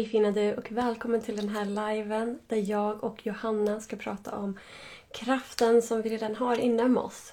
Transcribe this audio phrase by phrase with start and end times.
[0.00, 4.36] Hej fina du och välkommen till den här liven där jag och Johanna ska prata
[4.36, 4.58] om
[5.12, 7.32] kraften som vi redan har inom oss.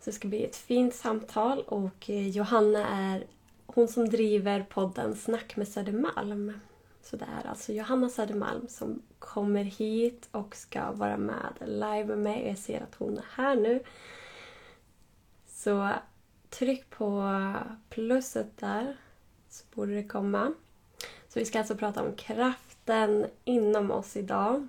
[0.00, 3.26] Så det ska bli ett fint samtal och eh, Johanna är
[3.66, 6.60] hon som driver podden Snack med Södermalm.
[7.02, 12.18] Så det är alltså Johanna Södermalm som kommer hit och ska vara med live med
[12.18, 12.46] mig.
[12.48, 13.82] Jag ser att hon är här nu.
[15.46, 15.90] Så
[16.50, 17.32] tryck på
[17.88, 18.96] plusset där
[19.48, 20.52] så borde det komma.
[21.36, 24.68] Så vi ska alltså prata om kraften inom oss idag.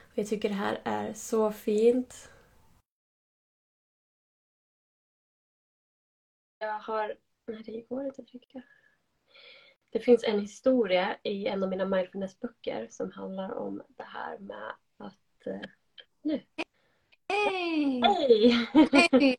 [0.00, 2.30] Och jag tycker det här är så fint.
[6.58, 7.14] Jag har...
[7.46, 8.62] Nej, det går inte att trycka.
[9.90, 14.72] Det finns en historia i en av mina mindfulnessböcker som handlar om det här med
[14.96, 15.46] att...
[15.46, 15.68] Eh,
[16.22, 16.42] nu!
[17.28, 18.02] Hej!
[19.10, 19.38] Hej!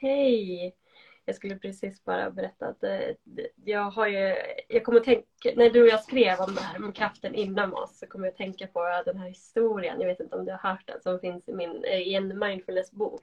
[0.00, 0.76] Hej!
[1.28, 3.00] Jag skulle precis bara berätta att eh,
[3.64, 4.36] jag har ju,
[4.68, 5.26] jag kommer att tänka,
[5.56, 8.32] när du och jag skrev om det här om kraften inom oss så kommer jag
[8.32, 11.20] att tänka på den här historien, jag vet inte om du har hört den, som
[11.20, 13.22] finns i, min, eh, i en mindfulnessbok.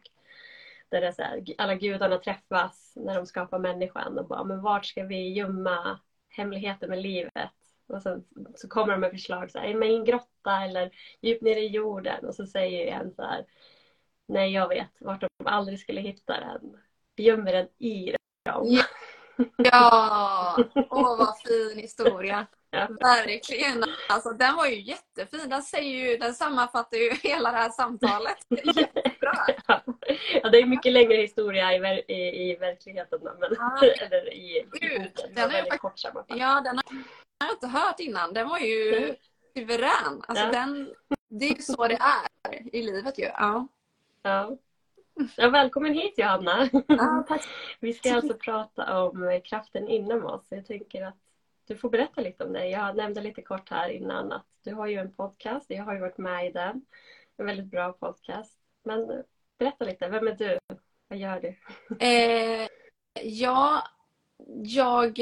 [0.89, 4.61] Där det är så här, alla gudarna träffas när de skapar människan och bara, men
[4.61, 7.51] vart ska vi gömma hemligheten med livet?
[7.87, 8.25] Och sen
[8.55, 10.91] så kommer de med förslag så här, i en grotta eller
[11.21, 13.45] djupt ner i jorden och så säger en så här,
[14.27, 16.77] nej jag vet vart de aldrig skulle hitta den
[17.15, 18.79] gömmer den i dem.
[19.57, 20.57] Ja,
[20.89, 22.47] åh vad fin historia.
[22.69, 22.87] Ja.
[22.99, 23.83] Verkligen.
[24.09, 25.49] Alltså, den var ju jättefin.
[25.49, 28.37] Den, säger ju, den sammanfattar ju hela det här samtalet.
[28.49, 29.37] Jättebra.
[30.43, 33.19] Ja, det är mycket längre historia i, ver i, i verkligheten.
[33.23, 36.39] Men, ah, eller i, Gud, den är kort sammanfattning.
[36.39, 36.83] Ja, den har
[37.39, 38.33] jag inte hört innan.
[38.33, 39.15] Den var ju
[39.57, 40.21] suverän.
[40.27, 40.51] Alltså, ja.
[40.51, 40.93] den,
[41.29, 43.23] det är ju så det är i livet ju.
[43.23, 43.67] Ja.
[44.21, 44.57] ja.
[45.37, 46.69] Ja, välkommen hit Johanna.
[46.87, 47.41] Ja, tack.
[47.79, 50.45] Vi ska alltså prata om kraften inom oss.
[50.49, 51.17] Jag tänker att
[51.67, 52.71] du får berätta lite om dig.
[52.71, 55.65] Jag nämnde lite kort här innan att du har ju en podcast.
[55.69, 56.85] Jag har ju varit med i den.
[57.37, 58.59] En väldigt bra podcast.
[58.83, 59.23] Men
[59.59, 60.59] berätta lite, vem är du?
[61.07, 61.55] Vad gör du?
[62.05, 62.67] Eh,
[63.21, 63.83] ja,
[64.63, 65.19] jag,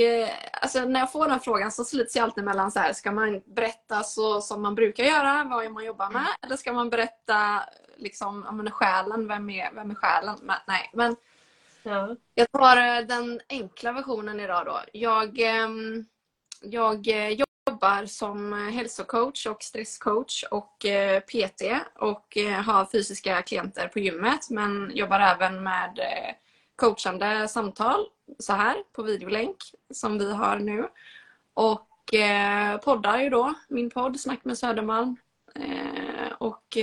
[0.62, 3.42] alltså när jag får den frågan så slits jag alltid mellan så här, ska man
[3.46, 7.64] berätta så som man brukar göra, vad man jobbar med, eller ska man berätta
[8.02, 10.38] liksom, ja, men själen, vem är, vem är själen?
[10.42, 11.16] Men, nej, men
[11.84, 12.16] ja.
[12.36, 14.80] jag tar eh, den enkla versionen idag då.
[14.94, 16.06] Jag, ehm,
[16.62, 21.62] jag eh, jobbar som hälsocoach och stresscoach och eh, PT
[21.96, 26.00] och har fysiska klienter på gymmet men jobbar även med
[26.76, 28.06] coachande samtal
[28.40, 29.58] så här på videolänk
[29.94, 30.88] som vi har nu.
[31.54, 31.88] Och
[32.84, 35.18] poddar ju då, min podd Snack med Södermalm.
[36.38, 36.78] och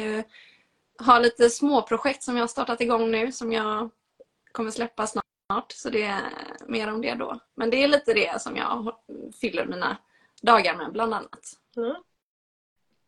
[0.99, 3.91] har lite småprojekt som jag har startat igång nu som jag
[4.53, 5.73] kommer släppa snart.
[5.73, 6.31] Så det är
[6.67, 7.41] mer om det då.
[7.55, 8.95] Men det är lite det som jag
[9.41, 9.97] fyller mina
[10.43, 11.53] dagar med bland annat.
[11.77, 11.95] Mm.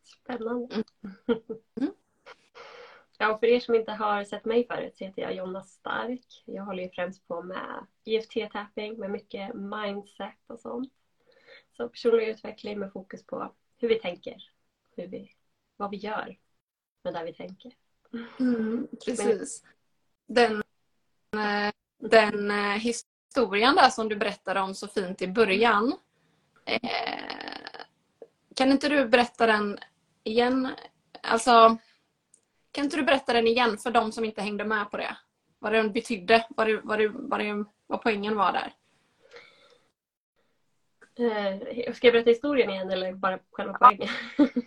[0.05, 0.75] Spännande.
[0.75, 0.85] Mm.
[1.81, 1.93] Mm.
[3.19, 6.43] Ja, för er som inte har sett mig förut så heter jag Jonna Stark.
[6.45, 10.93] Jag håller ju främst på med IFT-tapping med mycket mindset och sånt.
[11.77, 14.51] Så personlig utveckling med fokus på hur vi tänker,
[14.97, 15.33] hur vi,
[15.77, 16.39] vad vi gör
[17.03, 17.73] med det vi tänker.
[18.41, 19.63] Mm, precis.
[20.27, 20.63] Den,
[21.33, 25.95] eh, den eh, historien där som du berättade om så fint i början.
[26.65, 26.81] Eh,
[28.57, 29.79] kan inte du berätta den
[30.25, 30.69] igen?
[31.23, 31.79] Alltså,
[32.73, 35.17] kan inte du berätta den igen för de som inte hängde med på det?
[35.59, 36.47] Vad den betydde?
[36.51, 38.75] Vad, det, vad, det, vad, det, vad poängen var där?
[41.21, 44.09] Eh, ska jag berätta historien igen eller bara själva poängen?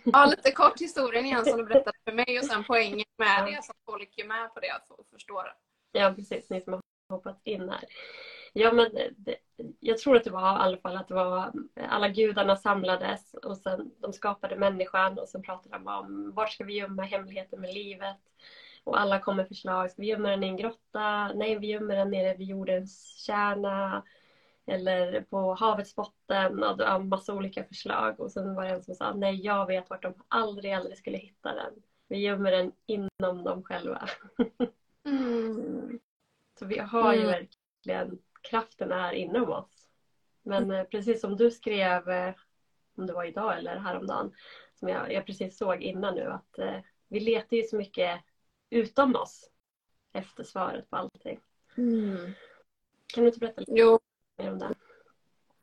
[0.04, 3.64] Ja, lite kort historien igen som du berättade för mig och sen poängen med det
[3.64, 5.52] så att folk är med på det och förstår.
[5.92, 6.50] Ja, precis.
[6.50, 7.84] Ni som har hoppat in här.
[8.52, 9.36] Ja, men det,
[9.80, 11.52] jag tror att det var i alla fall att det var
[11.88, 16.64] alla gudarna samlades och sen de skapade människan och sen pratade de om var ska
[16.64, 18.16] vi gömma hemligheten med livet?
[18.84, 19.90] Och alla kom med förslag.
[19.90, 21.32] Ska vi gömma den i en grotta?
[21.32, 24.02] Nej, vi gömmer den nere vid jordens kärna
[24.66, 28.82] eller på havets botten och det var massa olika förslag och sen var det en
[28.82, 31.72] som sa nej jag vet vart de aldrig aldrig skulle hitta den.
[32.08, 34.08] Vi gömmer den inom dem själva.
[35.06, 36.00] Mm.
[36.58, 37.30] Så vi har ju mm.
[37.30, 39.88] verkligen kraften är inom oss.
[40.42, 42.34] Men eh, precis som du skrev, eh,
[42.96, 44.32] om det var idag eller häromdagen,
[44.74, 48.20] som jag, jag precis såg innan nu att eh, vi letar ju så mycket
[48.70, 49.50] utom oss
[50.12, 51.40] efter svaret på allting.
[51.76, 52.32] Mm.
[53.06, 53.72] Kan du inte berätta lite?
[53.74, 54.00] Jo,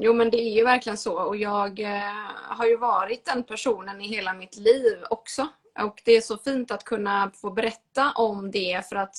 [0.03, 4.01] Jo men det är ju verkligen så och jag eh, har ju varit den personen
[4.01, 5.47] i hela mitt liv också.
[5.79, 9.15] Och det är så fint att kunna få berätta om det för att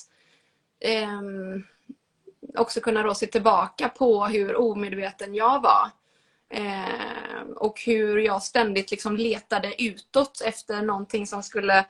[0.81, 1.23] eh,
[2.59, 5.91] också kunna då se tillbaka på hur omedveten jag var.
[6.51, 11.87] Eh, och hur jag ständigt liksom letade utåt efter någonting som skulle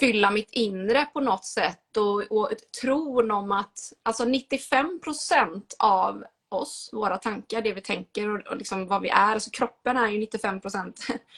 [0.00, 6.24] fylla mitt inre på något sätt och, och tron om att alltså 95 procent av
[6.56, 10.08] oss, våra tankar, det vi tänker och, och liksom vad vi är, alltså kroppen är
[10.08, 10.92] ju 95%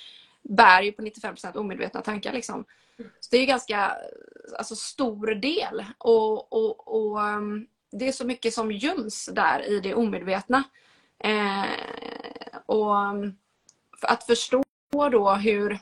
[0.43, 2.33] bär ju på 95% omedvetna tankar.
[2.33, 2.65] Liksom.
[2.97, 3.97] Så det är ju ganska
[4.59, 9.81] alltså, stor del och, och, och ehm, det är så mycket som göms där i
[9.81, 10.65] det omedvetna.
[11.25, 11.65] Eh,
[12.67, 13.37] och ehm,
[14.01, 15.79] för att förstå då hur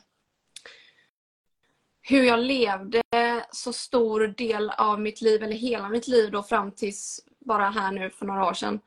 [2.08, 3.02] hur jag levde
[3.50, 7.92] så stor del av mitt liv, eller hela mitt liv då fram tills bara här
[7.92, 8.80] nu för några år sedan.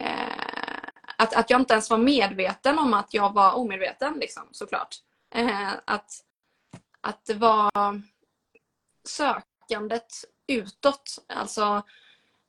[0.00, 0.28] Eh,
[1.16, 4.96] att, att jag inte ens var medveten om att jag var omedveten liksom, såklart.
[5.34, 6.10] Eh, att,
[7.00, 7.70] att det var
[9.04, 10.12] sökandet
[10.46, 11.82] utåt, alltså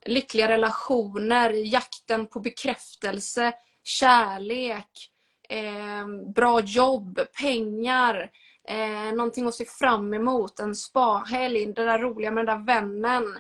[0.06, 3.54] lyckliga relationer, jakten på bekräftelse,
[3.84, 5.12] kärlek,
[5.50, 8.32] eh, bra jobb, pengar,
[8.68, 13.40] eh, någonting att se fram emot, en spahelg, det där roliga med den där vännen.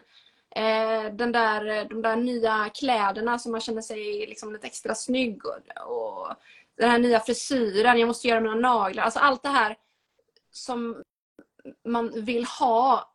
[0.55, 4.95] Eh, den där, eh, de där nya kläderna som man känner sig liksom lite extra
[4.95, 6.35] snygg och, och
[6.77, 9.03] den här nya frisyren, jag måste göra mina naglar.
[9.03, 9.77] Alltså allt det här
[10.51, 11.03] som
[11.85, 13.13] man vill ha.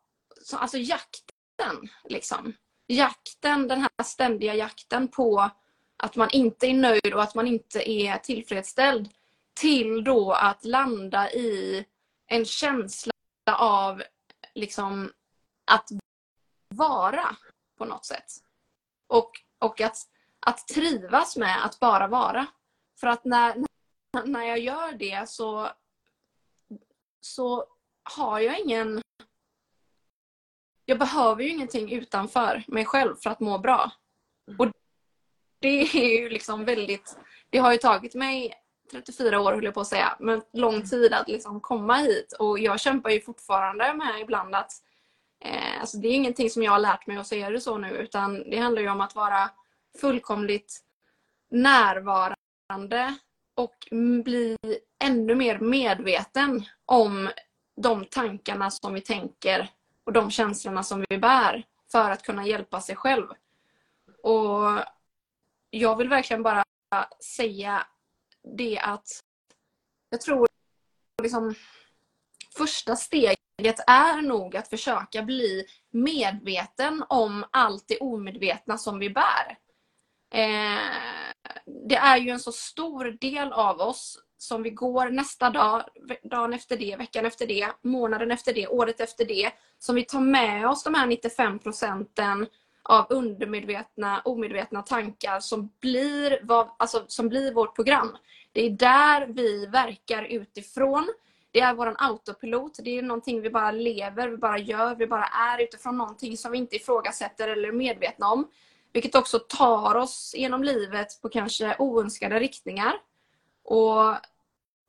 [0.52, 2.52] Alltså jakten liksom.
[2.86, 5.50] Jakten, den här ständiga jakten på
[5.96, 9.08] att man inte är nöjd och att man inte är tillfredsställd.
[9.60, 11.84] Till då att landa i
[12.26, 13.12] en känsla
[13.58, 14.02] av
[14.54, 15.12] liksom
[15.64, 15.88] att
[16.76, 17.36] vara
[17.78, 18.26] på något sätt.
[19.06, 19.96] Och, och att,
[20.46, 22.46] att trivas med att bara vara.
[23.00, 23.64] För att när,
[24.24, 25.68] när jag gör det så,
[27.20, 27.66] så
[28.02, 29.02] har jag ingen...
[30.84, 33.90] Jag behöver ju ingenting utanför mig själv för att må bra.
[34.58, 34.68] Och
[35.58, 37.18] det är ju liksom väldigt...
[37.50, 41.12] Det har ju tagit mig 34 år höll jag på att säga, men lång tid
[41.12, 42.32] att liksom komma hit.
[42.38, 44.72] Och jag kämpar ju fortfarande med ibland att
[45.44, 47.88] eh, alltså det är ingenting som jag har lärt mig att säga det så nu
[47.88, 49.50] utan det handlar ju om att vara
[50.00, 50.80] fullkomligt
[51.50, 53.14] närvarande
[53.54, 53.88] och
[54.24, 54.56] bli
[55.04, 57.30] ännu mer medveten om
[57.76, 59.68] de tankarna som vi tänker
[60.04, 63.26] och de känslorna som vi bär för att kunna hjälpa sig själv.
[64.22, 64.84] Och
[65.70, 66.64] jag vill verkligen bara
[67.36, 67.86] säga
[68.56, 69.08] det att
[70.10, 70.48] jag tror
[71.22, 71.54] liksom
[72.56, 73.43] första steget
[73.86, 79.58] är nog att försöka bli medveten om allt det omedvetna som vi bär.
[80.34, 80.78] Eh,
[81.88, 85.82] det är ju en så stor del av oss som vi går nästa dag,
[86.22, 89.50] dagen efter det, veckan efter det, månaden efter det, året efter det.
[89.78, 92.46] Som vi tar med oss de här 95 procenten
[92.82, 98.16] av undermedvetna, omedvetna tankar som blir, vad, alltså, som blir vårt program.
[98.52, 101.08] Det är där vi verkar utifrån.
[101.54, 102.78] Det är vår autopilot.
[102.82, 106.52] Det är någonting vi bara lever, vi bara gör, vi bara är utifrån någonting som
[106.52, 108.48] vi inte ifrågasätter eller är medvetna om.
[108.92, 112.94] Vilket också tar oss genom livet på kanske oönskade riktningar.
[113.64, 114.14] Och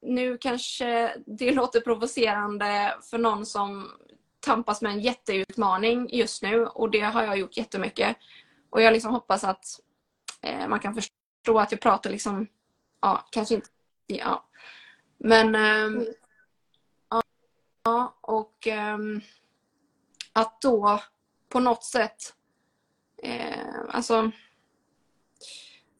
[0.01, 3.91] nu kanske det låter provocerande för någon som
[4.39, 8.17] tampas med en jätteutmaning just nu och det har jag gjort jättemycket.
[8.69, 9.65] Och jag liksom hoppas att
[10.41, 12.47] eh, man kan förstå att jag pratar liksom,
[13.01, 13.69] ja, kanske inte,
[14.07, 14.45] ja.
[15.17, 16.05] Men, eh,
[17.85, 18.97] ja, och eh,
[20.33, 21.01] att då
[21.49, 22.33] på något sätt
[23.23, 24.31] eh, alltså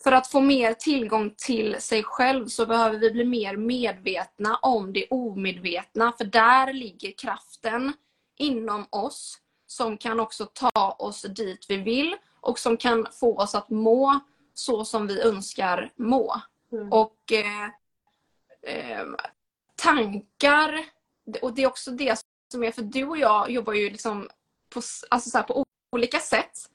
[0.03, 4.93] för att få mer tillgång till sig själv så behöver vi bli mer medvetna om
[4.93, 6.13] det omedvetna.
[6.17, 7.93] För där ligger kraften
[8.37, 13.55] inom oss som kan också ta oss dit vi vill och som kan få oss
[13.55, 14.19] att må
[14.53, 16.41] så som vi önskar må.
[16.71, 16.91] Mm.
[16.91, 17.65] Och eh,
[18.61, 19.05] eh,
[19.75, 20.85] tankar,
[21.41, 22.19] och det är också det
[22.51, 24.29] som är, för du och jag jobbar ju liksom
[24.69, 26.69] på, alltså så på olika sätt.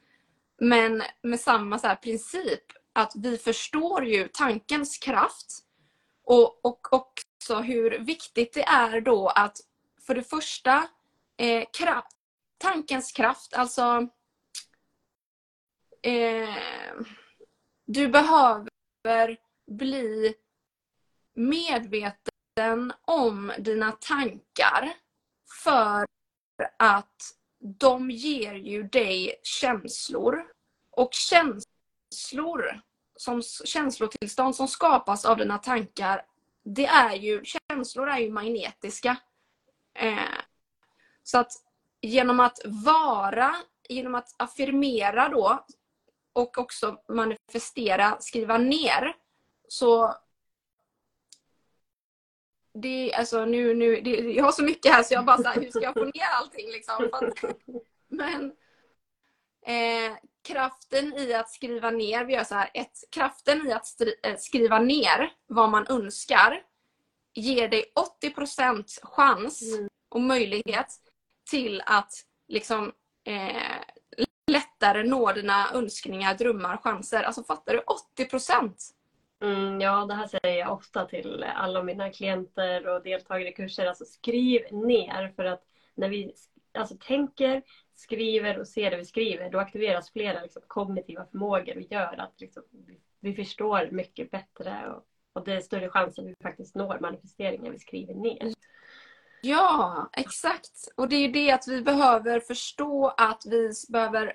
[0.61, 2.63] Men med samma så princip.
[2.93, 5.65] Att vi förstår ju tankens kraft.
[6.25, 9.57] Och, och också hur viktigt det är då att
[10.07, 10.89] för det första
[11.37, 12.17] eh, kraft,
[12.59, 14.09] tankens kraft, alltså
[16.03, 16.55] eh,
[17.87, 20.35] du behöver bli
[21.35, 22.30] medveten
[23.05, 24.93] om dina tankar
[25.65, 26.07] för
[26.77, 30.47] att de ger ju dig känslor.
[30.91, 32.81] Och känslor,
[33.17, 36.27] som känslotillstånd som skapas av dina tankar,
[36.63, 39.17] det är ju, känslor är ju magnetiska.
[39.95, 40.19] Eh,
[41.23, 41.53] så att
[42.01, 43.57] genom att vara,
[43.89, 45.65] genom att affirmera då
[46.33, 49.17] och också manifestera, skriva ner,
[49.69, 50.15] så
[52.81, 55.61] det, alltså nu, nu, det, jag har så mycket här så jag bara så här,
[55.61, 57.09] hur ska jag få ner allting liksom?
[57.13, 57.55] Att,
[58.09, 58.53] men
[59.67, 63.87] eh, kraften i att skriva ner, vi gör så här, ett, kraften i att
[64.23, 66.63] eh, skriva ner vad man önskar
[67.35, 69.89] ger dig 80% chans Mm.
[70.09, 70.87] och möjlighet
[71.51, 72.13] till att
[72.49, 72.93] liksom
[73.25, 73.81] eh,
[74.47, 77.23] lättare nå dina önskningar, drömmar, chanser.
[77.23, 77.79] Alltså fattar du?
[77.81, 78.27] 80
[79.41, 83.87] Mm, ja, det här säger jag ofta till alla mina klienter och deltagare i kurser.
[83.87, 85.63] Alltså skriv ner för att
[85.95, 86.33] när vi
[86.75, 87.63] alltså, tänker,
[87.95, 92.41] skriver och ser det vi skriver, då aktiveras flera liksom, kognitiva förmågor och gör att
[92.41, 92.63] liksom,
[93.21, 97.73] vi, förstår mycket bättre och, och det är större chans att vi faktiskt når manifesteringen
[97.73, 98.53] vi skriver ner.
[99.43, 100.89] Ja, exakt.
[100.97, 104.33] Och det är ju det att vi behöver förstå att vi behöver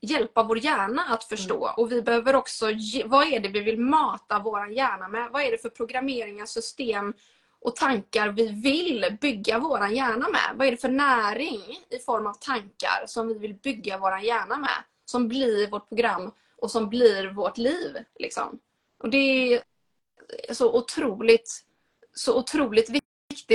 [0.00, 1.74] hjälpa vår hjärna att förstå.
[1.76, 2.66] Och vi behöver också,
[3.04, 5.30] vad är det vi vill mata vår hjärna med?
[5.32, 7.14] Vad är det för programmeringar, system
[7.60, 10.50] och tankar vi vill bygga vår hjärna med?
[10.54, 14.56] Vad är det för näring i form av tankar som vi vill bygga vår hjärna
[14.56, 14.84] med?
[15.04, 17.96] Som blir vårt program och som blir vårt liv.
[18.18, 18.58] Liksom.
[18.98, 19.54] Och det
[20.48, 21.64] är så otroligt,
[22.12, 23.05] så otroligt viktigt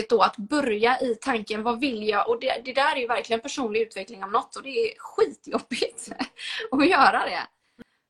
[0.09, 2.29] då att börja i tanken, vad vill jag?
[2.29, 6.09] Och det, det där är ju verkligen personlig utveckling av något och det är skitjobbigt
[6.71, 7.47] att göra det.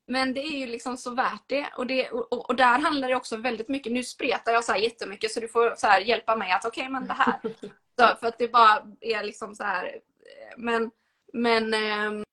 [0.08, 1.70] Men det är ju liksom så värt det.
[1.78, 4.80] Och, det, och, och där handlar det också väldigt mycket, nu spretar jag så här
[4.80, 7.40] jättemycket så du får så hjälpa mig att okej okay, men det här.
[8.00, 10.00] Så, för att det bara är liksom så här.
[10.58, 10.92] Men,
[11.34, 12.24] men eh,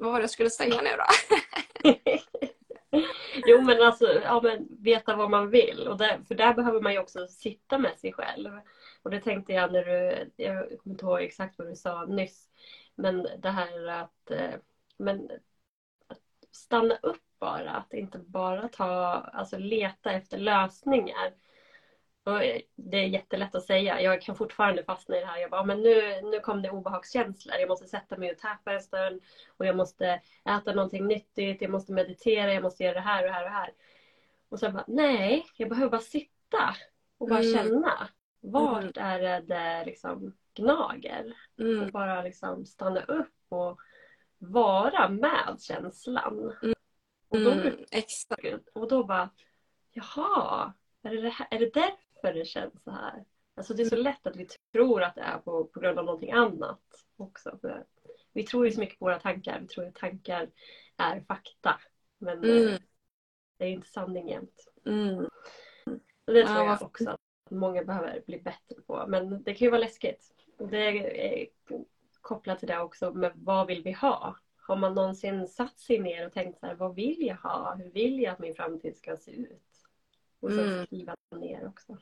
[0.00, 1.04] vad var det jag skulle säga nu då?
[3.46, 5.88] jo men alltså, ja, men veta vad man vill.
[5.88, 8.50] Och där, för där behöver man ju också sitta med sig själv.
[9.02, 12.48] Och det tänkte jag när du, jag kommer inte ihåg exakt vad du sa nyss.
[12.94, 14.54] Men det här att, eh,
[14.96, 15.30] men,
[16.06, 16.20] att
[16.50, 17.70] stanna upp bara.
[17.70, 18.84] Att inte bara ta,
[19.32, 21.32] alltså leta efter lösningar.
[22.24, 22.40] Och
[22.76, 24.00] det är jättelätt att säga.
[24.00, 25.38] Jag kan fortfarande fastna i det här.
[25.38, 27.56] Jag bara, men nu, nu kom det obehagskänslor.
[27.56, 29.20] Jag måste sätta mig och täpa en stund.
[29.56, 31.62] Och jag måste äta någonting nyttigt.
[31.62, 32.54] Jag måste meditera.
[32.54, 33.70] Jag måste göra det här och det här och det här.
[34.48, 36.74] Och sen bara, nej, jag behöver bara sitta
[37.18, 37.54] och bara mm.
[37.54, 38.08] känna.
[38.40, 39.10] Vart mm.
[39.10, 41.36] är det det liksom gnager?
[41.58, 41.82] Mm.
[41.82, 43.80] Och bara liksom stanna upp och
[44.38, 46.52] vara med känslan.
[47.28, 48.68] Och då, exakt.
[48.74, 49.30] Och då bara,
[49.92, 53.24] jaha, är det, det här, är det därför det känns så här?
[53.54, 56.04] Alltså det är så lätt att vi tror att det är på, på grund av
[56.04, 56.80] någonting annat
[57.16, 57.58] också.
[57.60, 57.84] För
[58.32, 59.60] vi tror ju så mycket på våra tankar.
[59.60, 60.50] Vi tror att tankar
[60.96, 61.80] är fakta.
[62.18, 62.78] Men mm.
[63.56, 64.72] det är inte sanning jämt.
[64.86, 65.28] Mm.
[66.26, 69.04] Det tror ja, jag också att många behöver bli bättre på.
[69.08, 70.34] Men det kan ju vara läskigt.
[70.58, 70.86] Det
[71.36, 71.46] är
[72.20, 74.36] kopplat till det också med vad vill vi ha?
[74.56, 77.74] Har man någonsin satt sig ner och tänkt så här, vad vill jag ha?
[77.74, 79.62] Hur vill jag att min framtid ska se ut?
[80.40, 80.86] Och så mm.
[80.86, 81.96] skriva ner också.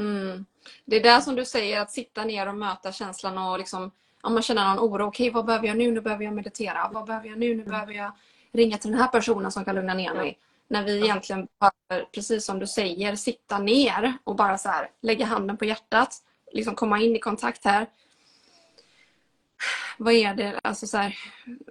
[0.00, 0.44] Mm.
[0.84, 3.90] Det är där som du säger, att sitta ner och möta känslan och liksom,
[4.20, 5.06] om man känner någon oro.
[5.06, 5.90] Okej, vad behöver jag nu?
[5.90, 6.90] Nu behöver jag meditera.
[6.92, 7.54] Vad behöver jag nu?
[7.54, 8.12] Nu behöver jag
[8.52, 10.38] ringa till den här personen som kan lugna ner mig.
[10.68, 15.26] När vi egentligen behöver, precis som du säger, sitta ner och bara så här, lägga
[15.26, 16.16] handen på hjärtat.
[16.52, 17.86] Liksom komma in i kontakt här.
[19.98, 20.60] Vad är det?
[20.64, 21.18] Alltså så här,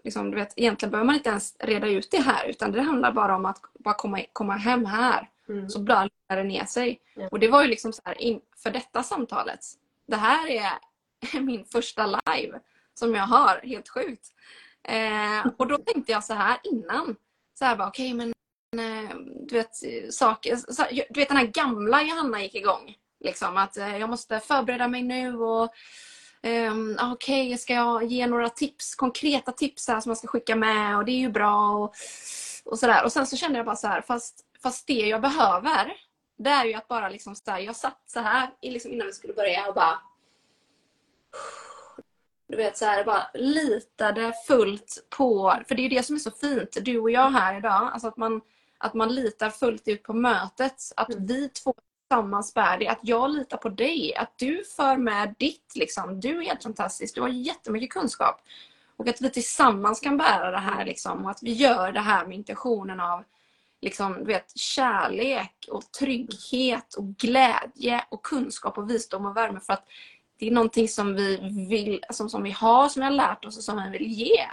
[0.03, 3.11] liksom, du vet, egentligen behöver man inte ens reda ut det här utan det handlar
[3.11, 5.29] bara om att bara komma, komma hem här.
[5.49, 5.69] Mm.
[5.69, 7.01] Så lugnar det ner sig.
[7.15, 7.27] Ja.
[7.31, 9.59] Och det var ju liksom så här inför detta samtalet.
[10.07, 10.71] Det här är
[11.39, 12.59] min första live
[12.93, 14.27] som jag har, helt sjukt.
[14.83, 17.15] Eh, och då tänkte jag så här innan.
[17.59, 18.33] Så här bara, okej okay,
[18.71, 19.15] men eh,
[19.47, 19.75] du vet
[20.13, 20.57] saker,
[21.13, 22.95] du vet den här gamla Johanna gick igång.
[23.19, 25.73] Liksom att eh, jag måste förbereda mig nu och
[26.41, 30.55] Um, Okej, okay, ska jag ge några tips, konkreta tips här som jag ska skicka
[30.55, 31.71] med och det är ju bra.
[31.71, 31.93] Och,
[32.65, 33.03] och sådär.
[33.03, 35.93] Och sen så kände jag bara så här, fast, fast det jag behöver
[36.39, 39.13] det är ju att bara liksom så här, jag satt så här liksom innan vi
[39.13, 39.99] skulle börja och bara
[42.47, 46.19] du vet så här, bara litade fullt på, för det är ju det som är
[46.19, 48.41] så fint, du och jag här idag, alltså att man,
[48.77, 51.25] att man litar fullt ut på mötet, att mm.
[51.25, 51.73] vi två
[52.07, 56.37] tillsammans bär det, att jag litar på dig, att du för med ditt liksom, du
[56.37, 58.41] är helt fantastisk, du har jättemycket kunskap.
[58.97, 62.25] Och att vi tillsammans kan bära det här liksom, och att vi gör det här
[62.25, 63.23] med intentionen av
[63.81, 69.73] liksom, du vet, kärlek och trygghet och glädje och kunskap och visdom och värme för
[69.73, 69.87] att
[70.39, 71.37] det är någonting som vi
[71.69, 74.47] vill, alltså, som vi har, som vi har lärt oss och som vi vill ge.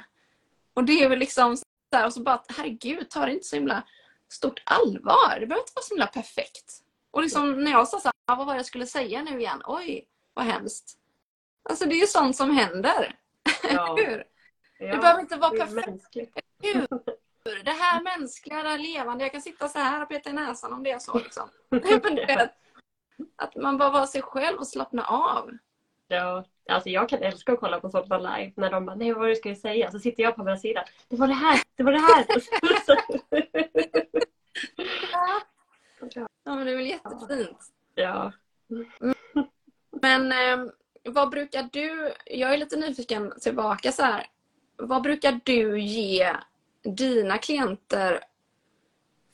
[0.74, 3.56] Och det är väl liksom så här, och så bara, herregud, ta det inte så
[3.56, 3.82] himla
[4.28, 5.40] stort allvar.
[5.40, 6.82] Det behöver inte vara så himla perfekt.
[7.10, 9.62] Och liksom när jag sa så här, vad var det jag skulle säga nu igen?
[9.64, 10.98] Oj, vad hemskt.
[11.68, 13.18] Alltså det är ju sånt som händer.
[13.70, 13.96] Ja.
[13.98, 14.24] Hur?
[14.78, 16.38] Ja, det behöver inte vara perfekt.
[16.62, 16.86] Hur?
[17.64, 19.24] Det här mänskliga, det här levande.
[19.24, 21.18] Jag kan sitta så här och peta i näsan om det är så.
[21.18, 21.48] Liksom.
[23.36, 25.50] Att man bara var sig själv och slappna av.
[26.08, 29.20] Ja, alltså jag kan älska att kolla på sånt live när de bara, nej vad
[29.20, 29.90] var det ska jag säga?
[29.90, 30.84] Så sitter jag på andra sidan.
[31.08, 32.26] Det var det här, det var det här.
[36.44, 37.58] Ja men det är väl jättefint.
[37.94, 38.32] ja.
[39.90, 40.72] Men eh,
[41.04, 44.26] vad brukar du, jag är lite nyfiken tillbaka så här.
[44.76, 46.36] Vad brukar du ge
[46.86, 48.20] dina klienter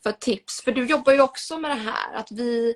[0.02, 0.60] för tips?
[0.60, 2.74] För du jobbar ju också med det här att vi,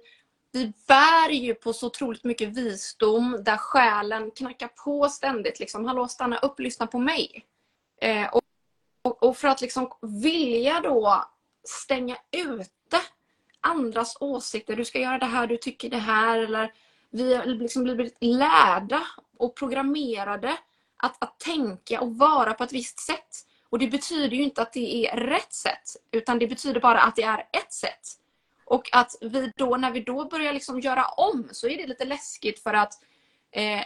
[0.53, 5.61] vi bär ju på så otroligt mycket visdom där själen knackar på ständigt.
[5.61, 7.45] Liksom, Hallå, stanna upp, lyssna på mig.
[8.01, 8.43] Eh, och,
[9.03, 9.93] och, och för att liksom
[10.23, 11.25] vilja då
[11.65, 13.01] stänga ute
[13.67, 14.77] andras åsikter.
[14.77, 16.39] Du ska göra det här, du tycker det här.
[16.39, 16.73] Eller
[17.11, 19.07] vi har liksom blivit lärda
[19.37, 20.59] och programmerade
[20.97, 23.47] att, att tänka och vara på ett visst sätt.
[23.71, 27.17] Och det betyder ju inte att det är rätt sätt, utan det betyder bara att
[27.17, 28.09] det är ett sätt.
[28.65, 32.05] Och att vi då, när vi då börjar liksom göra om så är det lite
[32.05, 32.93] läskigt för att
[33.51, 33.85] eh,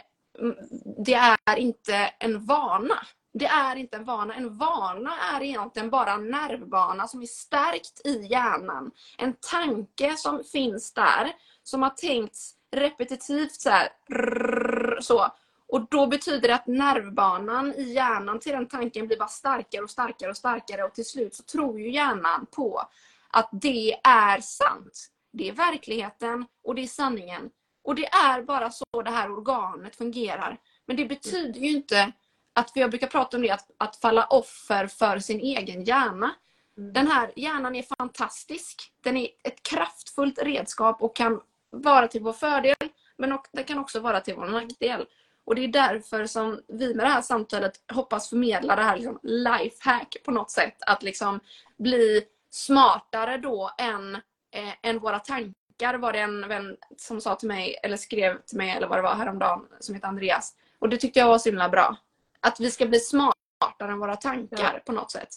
[1.05, 3.07] det är inte en vana.
[3.33, 4.35] Det är inte en vana.
[4.35, 8.91] En vana är egentligen bara en nervbana som är stärkt i hjärnan.
[9.19, 11.33] En tanke som finns där,
[11.63, 15.27] som har tänkts repetitivt så här, rrr, så.
[15.71, 19.91] Och då betyder det att nervbanan i hjärnan till den tanken blir bara starkare och
[19.91, 22.83] starkare och starkare och till slut så tror ju hjärnan på
[23.31, 25.11] att det är sant.
[25.33, 27.51] Det är verkligheten och det är sanningen.
[27.85, 30.59] Och det är bara så det här organet fungerar.
[30.87, 32.13] Men det betyder ju inte
[32.53, 36.31] att, för jag brukar prata om det, att, att falla offer för sin egen hjärna.
[36.79, 36.93] Mm.
[36.93, 38.93] Den här hjärnan är fantastisk.
[39.05, 42.77] Den är ett kraftfullt redskap och kan vara till vår fördel
[43.21, 45.07] men den kan också vara till vår nackdel.
[45.51, 49.19] Och det är därför som vi med det här samtalet hoppas förmedla det här liksom
[49.23, 50.77] lifehack på något sätt.
[50.87, 51.41] Att liksom
[51.79, 54.15] bli smartare då än,
[54.51, 58.57] eh, än våra tankar var det en vän som sa till mig, eller skrev till
[58.57, 60.55] mig, eller vad det var häromdagen, som heter Andreas.
[60.79, 61.97] Och det tyckte jag var så himla bra.
[62.41, 64.81] Att vi ska bli smartare än våra tankar ja.
[64.87, 65.29] på något sätt.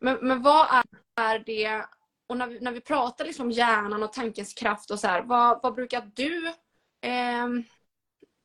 [0.00, 0.84] Men, men vad är,
[1.20, 1.84] är det,
[2.26, 5.62] och när vi, när vi pratar liksom hjärnan och tankens kraft och så här, vad,
[5.62, 6.46] vad brukar du
[7.00, 7.48] eh,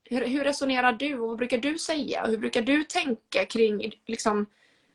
[0.10, 2.26] hur, hur, resonerar du och vad brukar du säga?
[2.26, 4.46] Hur brukar du tänka kring liksom,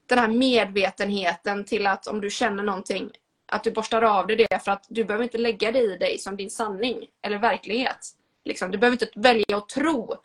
[0.06, 3.10] den här medvetenheten till att om du känner någonting
[3.46, 6.18] att du borstar av dig det för att du behöver inte lägga det i dig
[6.18, 8.08] som din sanning eller verklighet.
[8.44, 10.16] Liksom, du behöver inte välja att tro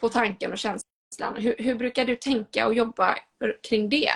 [0.00, 1.36] på tanken och känslan.
[1.36, 3.18] Hur, hur brukar du tänka och jobba
[3.68, 4.10] kring det?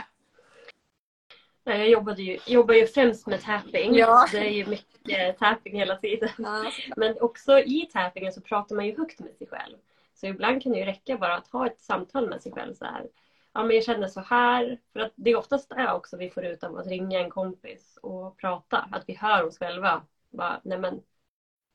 [1.65, 3.95] Jag jobbade ju, jobbar ju främst med tapping.
[3.95, 4.29] Ja.
[4.33, 6.29] Det är ju mycket tapping hela tiden.
[6.39, 6.73] Ja.
[6.97, 9.77] Men också i tappingen så pratar man ju högt med sig själv.
[10.15, 12.85] Så ibland kan det ju räcka bara att ha ett samtal med sig själv så
[12.85, 13.09] här.
[13.53, 14.81] Ja men jag känner så här.
[14.93, 17.99] För att det är oftast det också vi får ut av att ringa en kompis
[18.03, 18.89] och prata.
[18.93, 20.07] Att vi hör oss själva.
[20.31, 21.03] Bara, nej men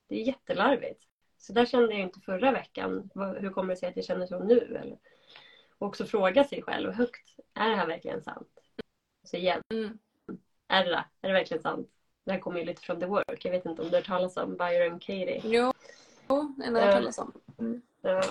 [0.07, 1.03] det är jättelarvigt.
[1.37, 3.09] Så där kände jag inte förra veckan.
[3.15, 4.59] Hur kommer det sig att jag känner så nu?
[4.81, 4.97] Eller,
[5.77, 7.35] och också fråga sig själv högt.
[7.53, 8.59] Är det här verkligen sant?
[9.23, 9.61] Så igen.
[9.73, 9.97] Mm.
[10.67, 11.89] Är det Är det verkligen sant?
[12.23, 13.45] Det här kommer ju lite från The Work.
[13.45, 15.41] Jag vet inte om du har hört talas om Byron Katie?
[15.43, 15.73] Jo,
[16.57, 17.33] den har jag hört talas om.
[17.59, 17.81] Mm.
[18.01, 18.23] Ja,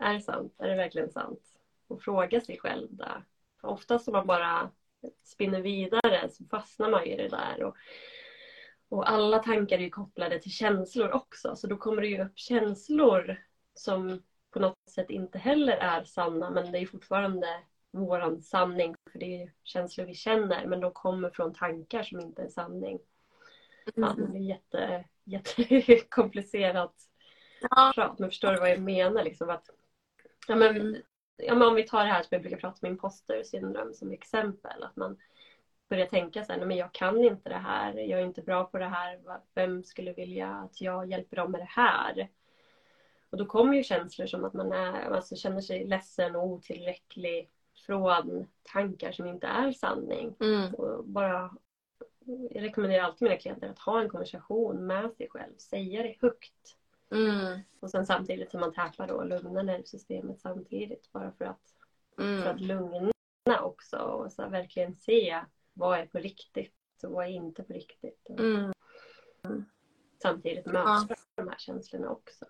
[0.00, 0.54] är det sant?
[0.58, 1.40] Är det verkligen sant?
[1.88, 3.24] Och fråga sig själv där.
[3.60, 4.70] För oftast om man bara
[5.24, 7.62] spinner vidare så fastnar man i det där.
[7.62, 7.76] Och,
[8.88, 11.56] och alla tankar är ju kopplade till känslor också.
[11.56, 13.38] Så då kommer det ju upp känslor
[13.74, 17.46] som på något sätt inte heller är sanna men det är fortfarande
[17.90, 18.94] våran sanning.
[19.12, 22.98] För det är känslor vi känner men de kommer från tankar som inte är sanning.
[23.96, 24.14] Mm.
[24.18, 26.94] Ja, det är jätte, jättekomplicerat
[27.60, 27.92] ja.
[27.94, 28.18] prat.
[28.18, 29.24] Men förstår du vad jag menar?
[29.24, 29.70] Liksom att,
[30.48, 31.02] ja, men,
[31.36, 34.12] ja, men om vi tar det här som jag brukar prata om imposter syndrom som
[34.12, 34.82] exempel.
[34.82, 35.16] Att man
[35.88, 38.64] börjar tänka så här, nej, men jag kan inte det här, jag är inte bra
[38.64, 39.20] på det här.
[39.54, 42.28] Vem skulle vilja att jag hjälper dem med det här?
[43.30, 47.50] Och då kommer ju känslor som att man är, alltså, känner sig ledsen och otillräcklig
[47.86, 50.34] från tankar som inte är sanning.
[50.40, 50.74] Mm.
[50.74, 51.50] Och bara,
[52.50, 56.76] jag rekommenderar alltid mina klienter att ha en konversation med sig själv, säga det högt.
[57.10, 57.60] Mm.
[57.80, 61.74] Och sen samtidigt som man tappar då lugna nervsystemet samtidigt bara för att,
[62.18, 62.42] mm.
[62.42, 63.12] för att lugna
[63.60, 65.40] också och så verkligen se
[65.72, 68.28] vad är på riktigt och vad är inte på riktigt.
[68.38, 68.72] Mm.
[70.22, 71.16] Samtidigt möta ja.
[71.34, 72.44] de här känslorna också.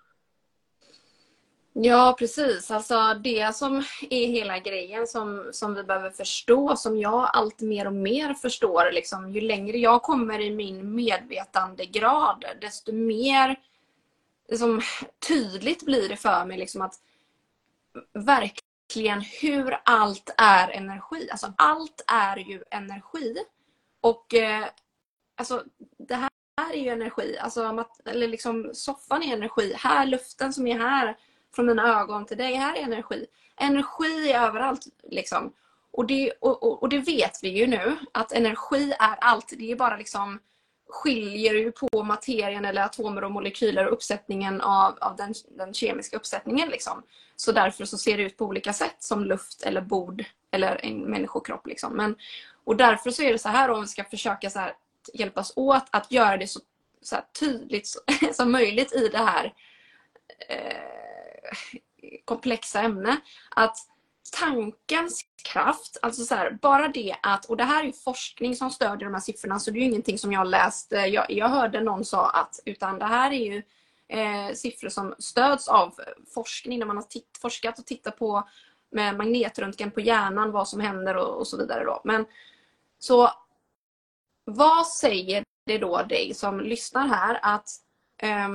[1.73, 3.77] Ja precis, alltså det som
[4.11, 8.93] är hela grejen som, som vi behöver förstå, som jag allt mer och mer förstår,
[8.93, 13.57] liksom, ju längre jag kommer i min medvetandegrad, desto mer
[14.51, 14.81] liksom,
[15.29, 16.95] tydligt blir det för mig liksom, att
[18.13, 21.29] verkligen hur allt är energi.
[21.31, 23.37] Alltså allt är ju energi.
[24.01, 24.65] Och eh,
[25.37, 25.65] alltså,
[25.99, 26.31] det här
[26.73, 27.39] är ju energi.
[27.39, 29.75] Alltså, eller liksom soffan är energi.
[29.77, 31.17] Här, luften som är här
[31.55, 33.27] från mina ögon till dig, här är energi.
[33.57, 34.87] Energi är överallt.
[35.03, 35.53] Liksom.
[35.93, 39.53] Och, det, och, och, och det vet vi ju nu, att energi är allt.
[39.59, 40.41] Det är bara liksom
[40.91, 46.17] skiljer ju på materien eller atomer och molekyler och uppsättningen av, av den, den kemiska
[46.17, 46.69] uppsättningen.
[46.69, 47.03] Liksom.
[47.37, 51.01] Så därför så ser det ut på olika sätt som luft eller bord eller en
[51.01, 51.67] människokropp.
[51.67, 51.97] Liksom.
[51.97, 52.17] Men,
[52.65, 54.73] och därför så är det så här om vi ska försöka så här,
[55.15, 56.61] hjälpas åt att göra det så,
[57.03, 57.89] så tydligt
[58.33, 59.55] som möjligt i det här
[60.49, 61.51] eh,
[62.25, 63.19] komplexa ämnet.
[63.51, 63.77] Att
[64.33, 69.09] tankens kraft, alltså så här, bara det att, och det här är forskning som stödjer
[69.09, 71.81] de här siffrorna så det är ju ingenting som jag läst, eh, jag, jag hörde
[71.81, 73.63] någon sa att, utan det här är ju
[74.09, 75.95] eh, siffror som stöds av
[76.35, 78.49] forskning när man har titt, forskat och tittat på
[78.91, 81.85] med magnetröntgen på hjärnan vad som händer och, och så vidare.
[81.85, 82.01] Då.
[82.05, 82.27] Men
[82.99, 83.31] så
[84.45, 87.69] vad säger det då dig som lyssnar här att
[88.23, 88.49] eh,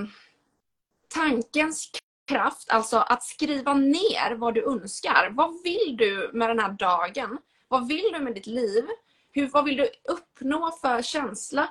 [1.07, 1.91] tankens
[2.25, 5.29] kraft, alltså att skriva ner vad du önskar.
[5.31, 7.37] Vad vill du med den här dagen?
[7.67, 8.85] Vad vill du med ditt liv?
[9.31, 11.69] Hur, vad vill du uppnå för känsla?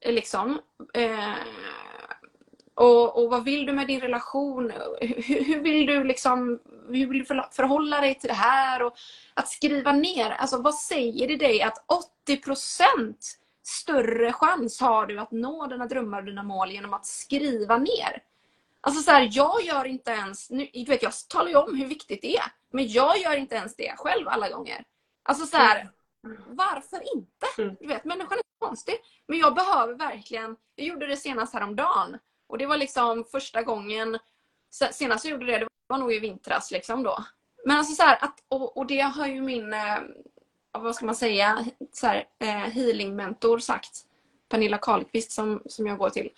[0.00, 0.60] Eh, liksom?
[0.94, 1.34] Eh,
[2.74, 4.72] och, och, vad vill du med din relation?
[5.00, 8.82] Hur, hur, vill du liksom, hur vill du förhålla dig till det här?
[8.82, 8.94] Och
[9.34, 11.84] att skriva ner, alltså vad säger det dig att
[12.28, 13.14] 80%
[13.62, 18.22] större chans har du att nå dina drömmar och dina mål genom att skriva ner?
[18.86, 22.22] Alltså så här, jag gör inte ens, nu, vet, jag talar ju om hur viktigt
[22.22, 24.84] det är, men jag gör inte ens det själv alla gånger.
[25.22, 25.88] Alltså så här,
[26.24, 26.42] mm.
[26.48, 27.46] varför inte?
[27.62, 27.76] Mm.
[27.80, 28.94] Du vet, människan är konstig.
[29.26, 32.18] Men jag behöver verkligen, jag gjorde det senast häromdagen.
[32.46, 34.18] Och det var liksom första gången,
[34.92, 37.24] senast jag gjorde det, det var nog i vintras liksom då.
[37.64, 39.98] Men alltså så här, att, och, och det har ju min, eh,
[40.72, 44.04] vad ska man säga, så här, eh, healing-mentor sagt.
[44.48, 46.30] Pernilla Karlqvist som, som jag går till.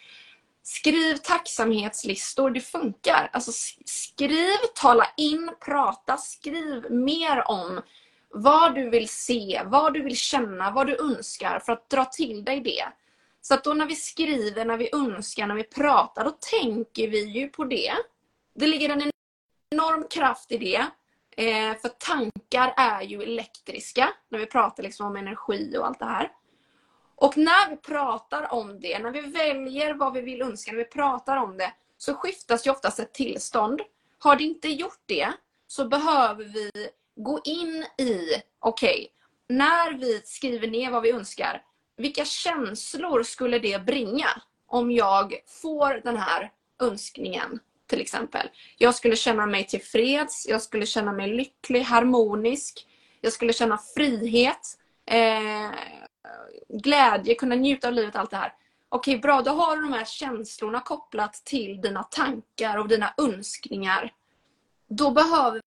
[0.68, 3.30] Skriv tacksamhetslistor, det funkar.
[3.32, 3.52] Alltså
[3.84, 7.82] skriv, tala in, prata, skriv mer om
[8.30, 12.44] vad du vill se, vad du vill känna, vad du önskar för att dra till
[12.44, 12.84] dig det.
[13.40, 17.24] Så att då när vi skriver, när vi önskar, när vi pratar, då tänker vi
[17.24, 17.92] ju på det.
[18.54, 19.10] Det ligger en
[19.70, 20.86] enorm kraft i det.
[21.36, 26.04] Eh, för tankar är ju elektriska, när vi pratar liksom om energi och allt det
[26.04, 26.32] här.
[27.16, 30.84] Och när vi pratar om det, när vi väljer vad vi vill önska, när vi
[30.84, 33.80] pratar om det, så skiftas ju oftast ett tillstånd.
[34.18, 35.32] Har det inte gjort det,
[35.66, 36.70] så behöver vi
[37.16, 38.20] gå in i,
[38.58, 39.08] okej, okay,
[39.48, 41.62] när vi skriver ner vad vi önskar,
[41.96, 44.28] vilka känslor skulle det bringa
[44.66, 46.52] om jag får den här
[46.82, 47.60] önskningen?
[47.86, 48.48] Till exempel.
[48.78, 52.86] Jag skulle känna mig tillfreds, jag skulle känna mig lycklig, harmonisk,
[53.20, 54.78] jag skulle känna frihet.
[55.10, 55.70] Eh,
[56.26, 58.54] Eh, glädje, kunna njuta av livet, allt det här.
[58.88, 64.12] Okej, bra, då har du de här känslorna kopplat till dina tankar och dina önskningar.
[64.88, 65.60] Då behöver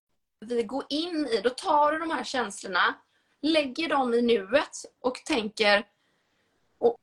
[0.46, 2.96] vi gå in i, då tar du de här känslorna,
[3.42, 5.86] lägger dem i nuet och tänker
[6.78, 6.98] och,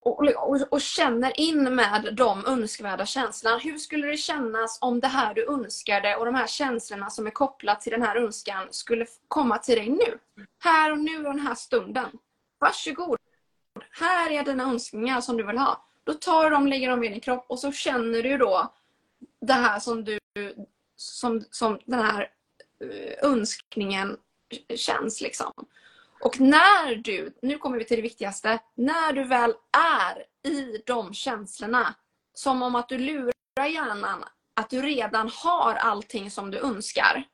[0.00, 3.58] och, och, och känner in med de önskvärda känslorna.
[3.58, 7.30] Hur skulle det kännas om det här du önskade och de här känslorna som är
[7.30, 10.18] kopplat till den här önskan skulle komma till dig nu?
[10.58, 12.18] Här och nu och den här stunden.
[12.60, 13.18] Varsågod.
[13.90, 15.84] Här är dina önskningar som du vill ha.
[16.04, 18.72] Då tar du dem, lägger dem i din kropp och så känner du då
[19.40, 20.18] det här som du
[20.96, 22.30] som, som den här
[22.80, 24.16] eh, önskningen
[24.76, 25.52] känns liksom.
[26.20, 31.14] Och när du, nu kommer vi till det viktigaste, när du väl är i de
[31.14, 31.94] känslorna,
[32.34, 37.24] som om att du lurar hjärnan att du redan har allting som du önskar.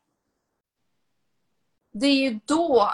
[1.92, 2.92] Det är ju då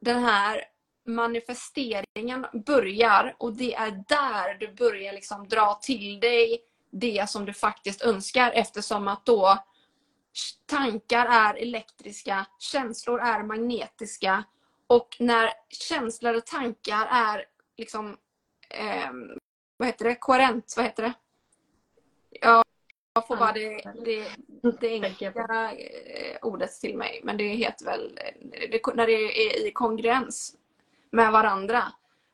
[0.00, 0.64] den här
[1.06, 7.52] manifesteringen börjar och det är där du börjar liksom dra till dig det som du
[7.52, 9.58] faktiskt önskar eftersom att då
[10.66, 14.44] tankar är elektriska, känslor är magnetiska
[14.86, 17.44] och när känslor och tankar är
[17.76, 18.16] liksom
[18.70, 19.10] eh,
[19.76, 21.12] vad heter det, koherent, vad heter det?
[22.30, 22.64] Ja,
[23.14, 24.28] jag får bara det, det,
[24.80, 28.18] det enkla eh, ordet till mig men det heter väl
[28.70, 30.56] det, när det är i kongruens
[31.16, 31.92] med varandra.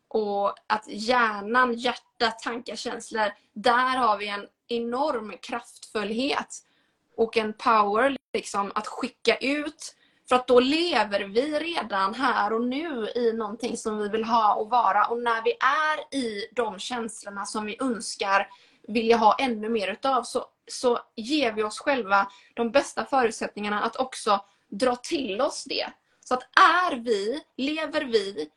[0.08, 6.58] Och att hjärnan, hjärtat, tankar, känslor, där har vi en enorm kraftfullhet
[7.16, 9.94] och en power liksom att skicka ut.
[10.28, 14.54] För att då lever vi redan här och nu i någonting som vi vill ha
[14.54, 15.06] och vara.
[15.06, 18.48] Och när vi är i de känslorna som vi önskar
[18.88, 23.96] vilja ha ännu mer utav så, så ger vi oss själva de bästa förutsättningarna att
[23.96, 25.86] också dra till oss det.
[26.20, 28.50] Så att är vi, lever vi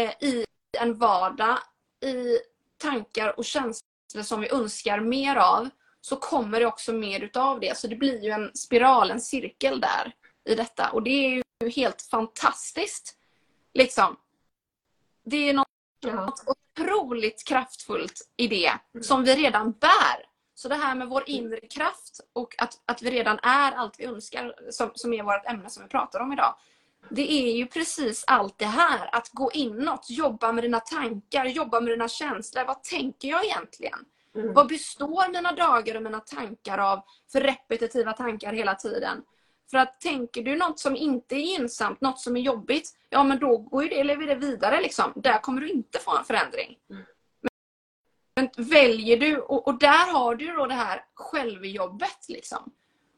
[0.00, 0.44] i
[0.78, 1.58] en vardag,
[2.04, 2.38] i
[2.78, 5.68] tankar och känslor som vi önskar mer av
[6.00, 7.78] så kommer det också mer utav det.
[7.78, 10.12] Så det blir ju en spiral, en cirkel där
[10.48, 10.90] i detta.
[10.90, 11.30] Och det är
[11.60, 13.16] ju helt fantastiskt.
[13.74, 14.16] Liksom.
[15.24, 15.68] Det är något
[16.00, 16.34] Ja.
[16.46, 20.26] otroligt kraftfullt i det som vi redan bär.
[20.54, 24.04] Så det här med vår inre kraft och att, att vi redan är allt vi
[24.04, 26.54] önskar, som, som är vårt ämne som vi pratar om idag.
[27.10, 29.08] Det är ju precis allt det här.
[29.12, 32.64] Att gå inåt, jobba med dina tankar, jobba med dina känslor.
[32.64, 33.98] Vad tänker jag egentligen?
[34.34, 34.54] Mm.
[34.54, 39.22] Vad består mina dagar och mina tankar av för repetitiva tankar hela tiden?
[39.70, 43.38] För att tänker du något som inte är gynnsamt, något som är jobbigt, ja men
[43.38, 45.12] då går ju det, lever det vidare liksom.
[45.16, 46.78] Där kommer du inte få en förändring.
[46.90, 47.04] Mm.
[48.36, 52.72] Men väljer du, och, och där har du då det här självjobbet liksom.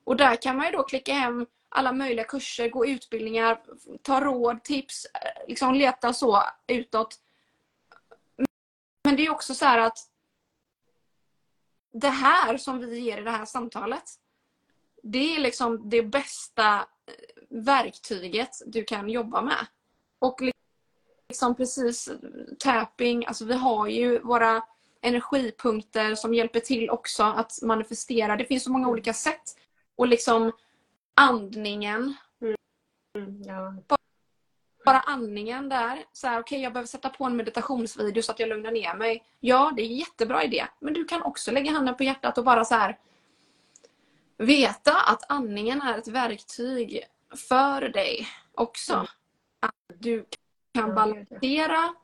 [0.05, 1.47] Och där kan man ju då klicka hem
[1.77, 3.61] alla möjliga kurser, gå utbildningar,
[4.03, 7.21] ta råd, tips, eh, liksom leta så utåt.
[9.05, 9.99] Men det är också så här att
[11.93, 14.03] det här som vi ger i det här samtalet,
[15.03, 19.67] det är liksom det bästa eh, verktyget du kan jobba med.
[20.19, 20.41] Och
[21.29, 22.09] liksom precis
[22.59, 24.63] tapping, alltså vi har ju våra
[25.01, 28.37] energipunkter som hjälper till också att manifestera.
[28.37, 29.57] Det finns så många olika sätt.
[29.97, 30.53] Och liksom
[31.17, 32.15] andningen,
[33.17, 33.75] Mm, ja.
[34.85, 36.05] bara andningen där.
[36.13, 39.25] Så här, okej jag behöver sätta på en meditationsvideo så att jag lugnar ner mig.
[39.41, 40.67] Ja, det är en jättebra idé.
[40.81, 42.99] Men du kan också lägga handen på hjärtat och bara så här
[44.37, 47.03] veta att andningen är ett verktyg
[47.49, 48.95] för dig också.
[48.95, 49.07] Mm.
[49.61, 50.25] Att du
[50.75, 51.95] kan balansera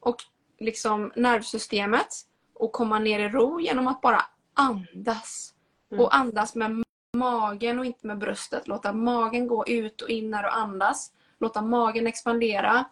[0.00, 0.16] och
[0.58, 2.08] liksom nervsystemet
[2.54, 4.22] och komma ner i ro genom att bara
[4.54, 5.54] andas.
[5.90, 6.04] Mm.
[6.04, 6.85] Och andas med
[7.16, 8.68] magen och inte med bröstet.
[8.68, 11.12] Låta magen gå ut och in när du andas.
[11.38, 12.84] Låta magen expandera.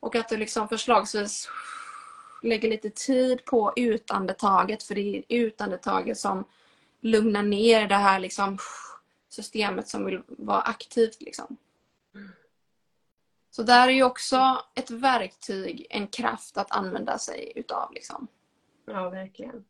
[0.00, 1.48] Och att du liksom förslagsvis
[2.42, 4.82] lägger lite tid på utandetaget.
[4.82, 6.44] För det är utandetaget som
[7.00, 8.58] lugnar ner det här liksom
[9.28, 11.20] systemet som vill vara aktivt.
[11.20, 11.56] Liksom.
[13.50, 17.92] Så där är ju också ett verktyg, en kraft att använda sig utav.
[17.92, 18.26] Liksom.
[18.86, 19.64] Ja, verkligen.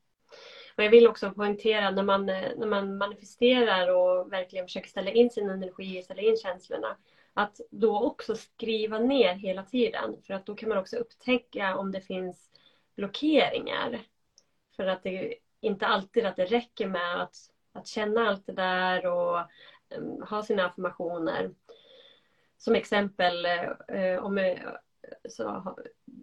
[0.81, 5.11] Och jag vill också poängtera när man, eh, när man manifesterar och verkligen försöker ställa
[5.11, 6.97] in sin energi, ställa in känslorna,
[7.35, 10.23] att då också skriva ner hela tiden.
[10.27, 12.51] För att då kan man också upptäcka om det finns
[12.97, 14.01] blockeringar.
[14.77, 17.37] För att det är inte alltid att det räcker med att,
[17.73, 19.39] att känna allt det där och
[19.97, 21.55] um, ha sina affirmationer.
[22.59, 23.47] Som exempel
[23.89, 24.57] um, om
[25.29, 25.77] så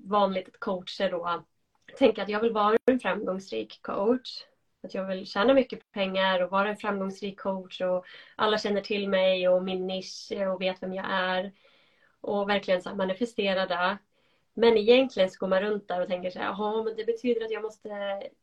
[0.08, 1.44] vanligt att coacher då
[1.98, 4.44] tänker att jag vill vara en framgångsrik coach.
[4.84, 8.06] Att jag vill tjäna mycket pengar och vara en framgångsrik coach och
[8.36, 11.54] alla känner till mig och min nisch och vet vem jag är.
[12.22, 13.98] Och verkligen så manifestera det.
[14.54, 17.46] Men egentligen så går man runt där och tänker så här, jaha men det betyder
[17.46, 17.90] att jag måste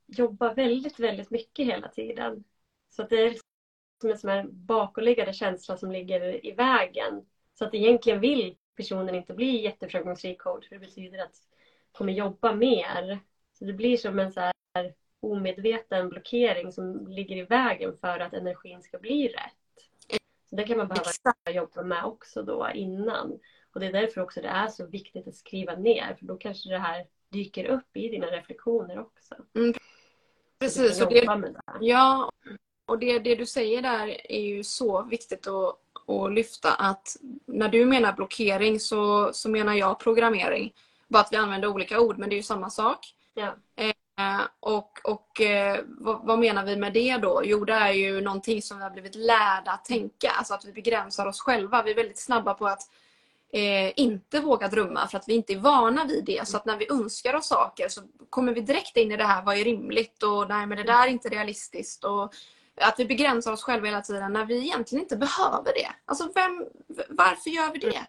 [0.06, 2.44] jobba väldigt, väldigt mycket hela tiden.
[2.90, 3.36] Så att det är
[4.00, 7.26] som en sån här bakomliggande känsla som ligger i vägen.
[7.58, 11.34] Så att egentligen vill personen inte bli jätteframgångsrik coach för det betyder att
[11.92, 13.20] kommer jobba mer.
[13.58, 14.54] Så det blir som en så här
[15.20, 20.20] omedveten blockering som ligger i vägen för att energin ska bli rätt.
[20.50, 21.54] Så det kan man behöva Exakt.
[21.54, 23.38] jobba med också då innan.
[23.74, 26.68] Och det är därför också det är så viktigt att skriva ner för då kanske
[26.68, 29.34] det här dyker upp i dina reflektioner också.
[30.58, 31.52] Precis, Så det, det.
[31.80, 32.30] ja,
[32.86, 37.68] och det, det du säger där är ju så viktigt att, att lyfta att när
[37.68, 40.72] du menar blockering så, så menar jag programmering.
[41.08, 43.14] Bara att vi använder olika ord men det är ju samma sak.
[43.34, 43.56] Ja.
[43.76, 43.94] Eh,
[44.60, 47.42] och och eh, vad, vad menar vi med det då?
[47.44, 50.30] Jo, det är ju någonting som vi har blivit lärda att tänka.
[50.30, 51.82] Alltså att vi begränsar oss själva.
[51.82, 52.82] Vi är väldigt snabba på att
[53.52, 56.48] eh, inte våga drömma för att vi inte är vana vid det.
[56.48, 59.42] Så att när vi önskar oss saker så kommer vi direkt in i det här.
[59.42, 60.22] Vad är rimligt?
[60.22, 62.04] Och nej, men det där är inte realistiskt.
[62.04, 62.34] Och
[62.76, 65.90] att vi begränsar oss själva hela tiden när vi egentligen inte behöver det.
[66.04, 66.66] Alltså vem,
[67.08, 68.06] varför gör vi det?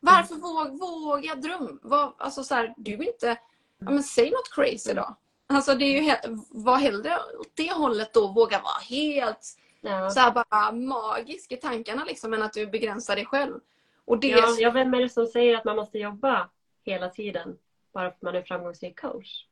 [0.00, 1.80] Varför våg, våga dröm?
[2.18, 3.38] Alltså så här, du är inte...
[3.84, 5.16] Ja, men säg något crazy då.
[5.46, 8.28] Alltså det är ju var hellre åt det hållet då.
[8.28, 10.10] Våga vara helt Ja.
[10.10, 13.60] så bara magisk i tankarna liksom än att du begränsar dig själv.
[14.04, 16.48] Och det Ja, ja, vem är det som säger att man måste jobba
[16.84, 17.56] hela tiden
[17.94, 19.44] bara för att man är framgångsrik coach?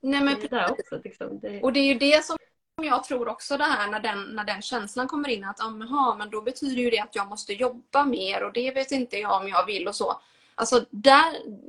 [0.00, 1.00] nej, men, Det är också.
[1.04, 1.40] Liksom.
[1.40, 2.36] Det, Och det är ju det som
[2.82, 6.30] jag tror också det här när den, när den känslan kommer in att aha, men
[6.30, 9.48] då betyder ju det att jag måste jobba mer och det vet inte jag om
[9.48, 10.20] jag vill och så.
[10.54, 11.24] Alltså där,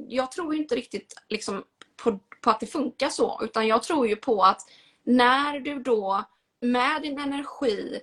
[0.08, 1.64] jag tror inte riktigt liksom
[2.04, 4.62] på, på att det funkar så utan jag tror ju på att
[5.04, 6.24] när du då
[6.62, 8.00] med din energi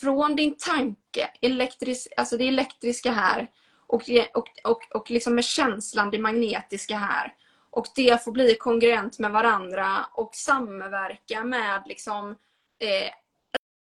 [0.00, 3.50] från din tanke, elektris, alltså det elektriska här
[3.86, 4.02] och,
[4.34, 7.34] och, och, och liksom med känslan, det magnetiska här
[7.70, 12.30] Och det får bli kongruent med varandra och samverka med liksom,
[12.78, 13.10] eh,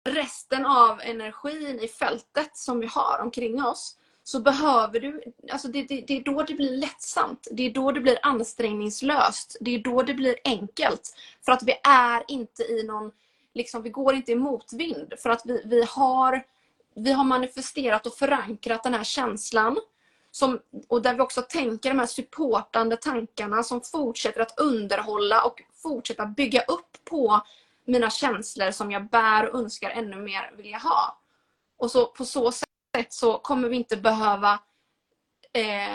[0.10, 5.84] resten av energin i fältet som vi har omkring oss så behöver du, alltså det,
[5.84, 7.48] det, det, är då det blir lättsamt.
[7.52, 9.58] Det är då det blir ansträngningslöst.
[9.62, 11.16] Det är då det blir enkelt.
[11.46, 13.12] För att vi är inte i någon,
[13.54, 15.14] liksom, vi går inte i motvind.
[15.18, 16.44] För att vi, vi, har,
[16.96, 19.78] vi har manifesterat och förankrat den här känslan.
[20.32, 25.62] Som, och där vi också tänker de här supportande tankarna som fortsätter att underhålla och
[25.84, 27.42] fortsätta bygga upp på
[27.86, 31.18] mina känslor som jag bär och önskar ännu mer vilja ha.
[31.78, 32.68] Och så på så sätt
[33.10, 34.60] så kommer vi inte behöva
[35.54, 35.94] eh,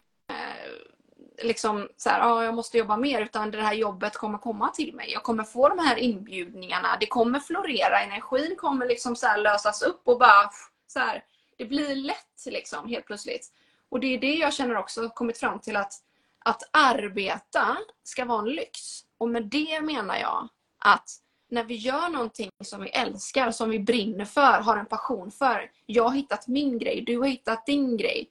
[1.42, 4.94] liksom så här, ah, jag måste jobba mer utan det här jobbet kommer komma till
[4.94, 5.12] mig.
[5.12, 6.96] Jag kommer få de här inbjudningarna.
[7.00, 8.00] Det kommer florera.
[8.00, 10.50] Energin kommer liksom så lösas upp och bara
[10.86, 11.24] så här,
[11.58, 13.52] det blir lätt liksom helt plötsligt.
[13.88, 16.02] Och det är det jag känner också kommit fram till att
[16.46, 18.80] att arbeta ska vara en lyx.
[19.18, 21.08] Och med det menar jag att
[21.48, 25.70] när vi gör någonting som vi älskar, som vi brinner för, har en passion för.
[25.86, 28.30] Jag har hittat min grej, du har hittat din grej.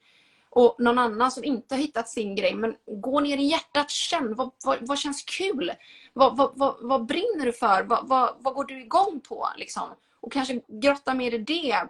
[0.50, 2.54] Och någon annan som inte har hittat sin grej.
[2.54, 5.72] Men gå ner i hjärtat, känn vad, vad, vad känns kul?
[6.12, 7.82] Vad, vad, vad, vad brinner du för?
[7.82, 9.48] Vad, vad, vad går du igång på?
[9.56, 9.88] Liksom?
[10.20, 11.86] Och kanske grotta mer i det,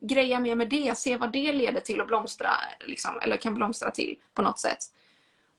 [0.00, 2.50] greja mer med det, se vad det leder till och blomstra.
[2.86, 4.78] Liksom, eller kan blomstra till på något sätt.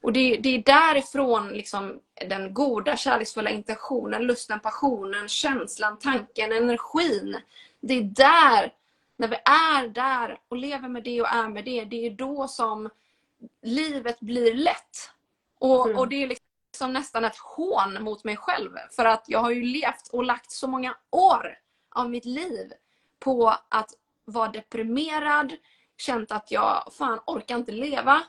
[0.05, 7.37] Och det, det är därifrån liksom, den goda kärleksfulla intentionen, lusten, passionen, känslan, tanken, energin.
[7.79, 8.73] Det är där,
[9.17, 12.47] när vi är där och lever med det och är med det, det är då
[12.47, 12.89] som
[13.61, 15.11] livet blir lätt.
[15.59, 15.99] Och, mm.
[15.99, 18.71] och det är liksom nästan ett hån mot mig själv.
[18.95, 21.57] För att jag har ju levt och lagt så många år
[21.89, 22.73] av mitt liv
[23.19, 23.93] på att
[24.25, 25.53] vara deprimerad,
[25.97, 28.23] känt att jag fan orkar inte leva.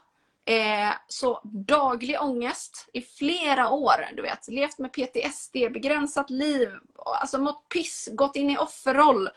[0.49, 4.09] Eh, så daglig ångest i flera år.
[4.17, 9.29] Du vet, levt med PTSD, begränsat liv, alltså mått piss, gått in i offerroll.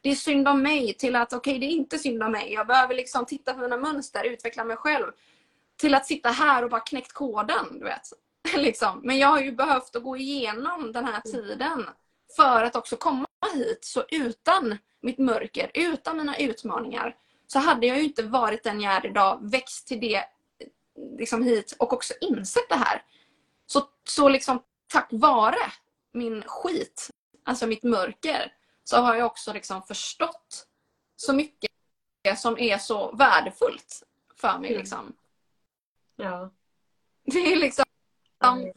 [0.00, 2.52] Det är synd om mig till att okej, okay, det är inte synd om mig.
[2.52, 5.06] Jag behöver liksom titta på mina mönster, utveckla mig själv.
[5.76, 7.78] Till att sitta här och bara knäckt koden.
[7.78, 8.12] Du vet.
[8.56, 9.00] liksom.
[9.04, 11.86] Men jag har ju behövt att gå igenom den här tiden
[12.36, 13.84] för att också komma hit.
[13.84, 18.94] Så utan mitt mörker, utan mina utmaningar så hade jag ju inte varit den jag
[18.94, 20.24] är idag, växt till det
[21.18, 23.02] liksom hit och också insett det här.
[23.66, 25.72] Så, så liksom tack vare
[26.12, 27.10] min skit,
[27.44, 28.52] alltså mitt mörker,
[28.84, 30.66] så har jag också liksom förstått
[31.16, 31.70] så mycket
[32.36, 34.02] som är så värdefullt
[34.36, 34.70] för mig.
[34.70, 34.80] Mm.
[34.80, 35.16] Liksom.
[36.16, 36.50] Ja.
[37.24, 37.84] Det är liksom
[38.44, 38.72] mm.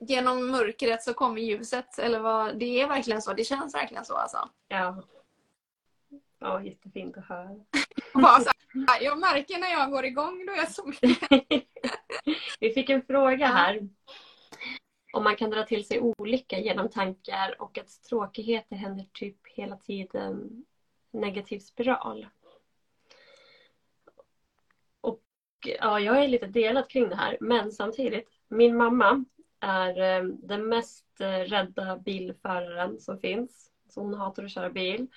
[0.00, 1.98] genom mörkret så kommer ljuset.
[1.98, 3.32] Eller vad, det är verkligen så.
[3.32, 4.48] Det känns verkligen så alltså.
[4.68, 5.02] Ja.
[6.44, 7.56] Ja, jättefint att höra.
[9.00, 10.92] Jag märker när jag går igång då är jag så
[12.60, 13.88] Vi fick en fråga här.
[15.12, 19.76] Om man kan dra till sig olycka genom tankar och att tråkigheter händer typ hela
[19.76, 20.64] tiden.
[21.10, 22.26] Negativ spiral.
[25.00, 25.22] Och
[25.80, 27.38] ja, jag är lite delad kring det här.
[27.40, 29.24] Men samtidigt, min mamma
[29.60, 33.70] är eh, den mest eh, rädda bilföraren som finns.
[33.88, 35.08] Så hon hatar att köra bil.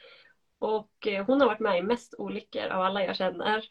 [0.59, 3.65] Och eh, hon har varit med i mest olyckor av alla jag känner.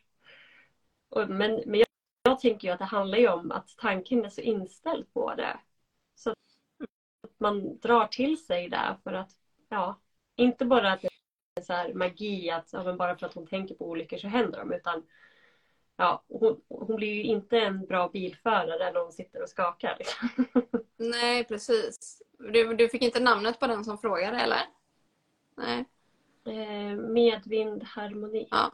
[1.28, 1.86] men men jag,
[2.22, 5.58] jag tänker ju att det handlar ju om att tanken är så inställd på det.
[6.14, 6.36] Så att
[7.38, 9.30] man drar till sig det för att,
[9.68, 10.00] ja,
[10.36, 11.08] inte bara att det
[11.60, 14.28] är så här magi att ja, men bara för att hon tänker på olyckor så
[14.28, 15.02] händer de utan
[15.96, 19.96] ja, hon, hon blir ju inte en bra bilförare när hon sitter och skakar.
[19.98, 20.28] Liksom.
[20.96, 22.22] Nej, precis.
[22.38, 24.62] Du, du fick inte namnet på den som frågade eller?
[25.56, 25.84] Nej.
[26.46, 28.48] Eh, Medvind harmoni.
[28.50, 28.72] Ja.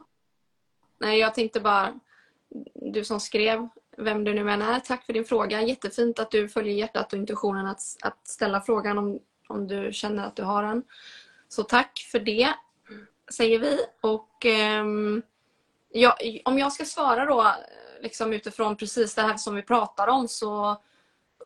[0.98, 2.00] Nej, jag tänkte bara,
[2.74, 5.62] du som skrev, vem du nu än är, tack för din fråga.
[5.62, 10.26] Jättefint att du följer hjärtat och intuitionen att, att ställa frågan om, om du känner
[10.26, 10.82] att du har den.
[11.48, 12.54] Så tack för det,
[13.32, 13.78] säger vi.
[14.00, 15.22] Och ehm, um,
[15.88, 17.54] ja, om jag ska svara då
[18.00, 20.76] liksom utifrån precis det här som vi pratar om så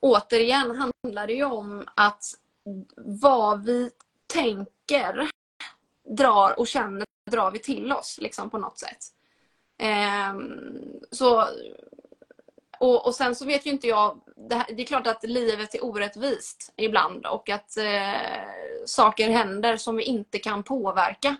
[0.00, 2.24] återigen handlar det ju om att
[2.96, 3.90] vad vi
[4.26, 5.30] tänker
[6.06, 8.98] drar och känner drar vi till oss liksom, på något sätt.
[9.78, 10.34] Eh,
[11.10, 11.44] så,
[12.78, 15.74] och, och sen så vet ju inte jag, det, här, det, är klart att livet
[15.74, 18.46] är orättvist ibland och att eh,
[18.84, 21.36] saker händer som vi inte kan påverka.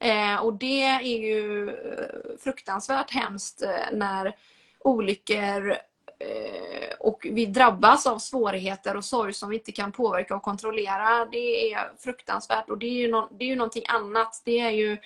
[0.00, 4.36] Eh, och det är ju eh, fruktansvärt hemskt eh, när
[4.78, 5.76] olyckor
[6.20, 11.26] Eh, och vi drabbas av svårigheter och sorg som vi inte kan påverka och kontrollera.
[11.32, 14.42] Det är fruktansvärt och det är ju, no det är ju någonting annat.
[14.44, 14.98] Det är ju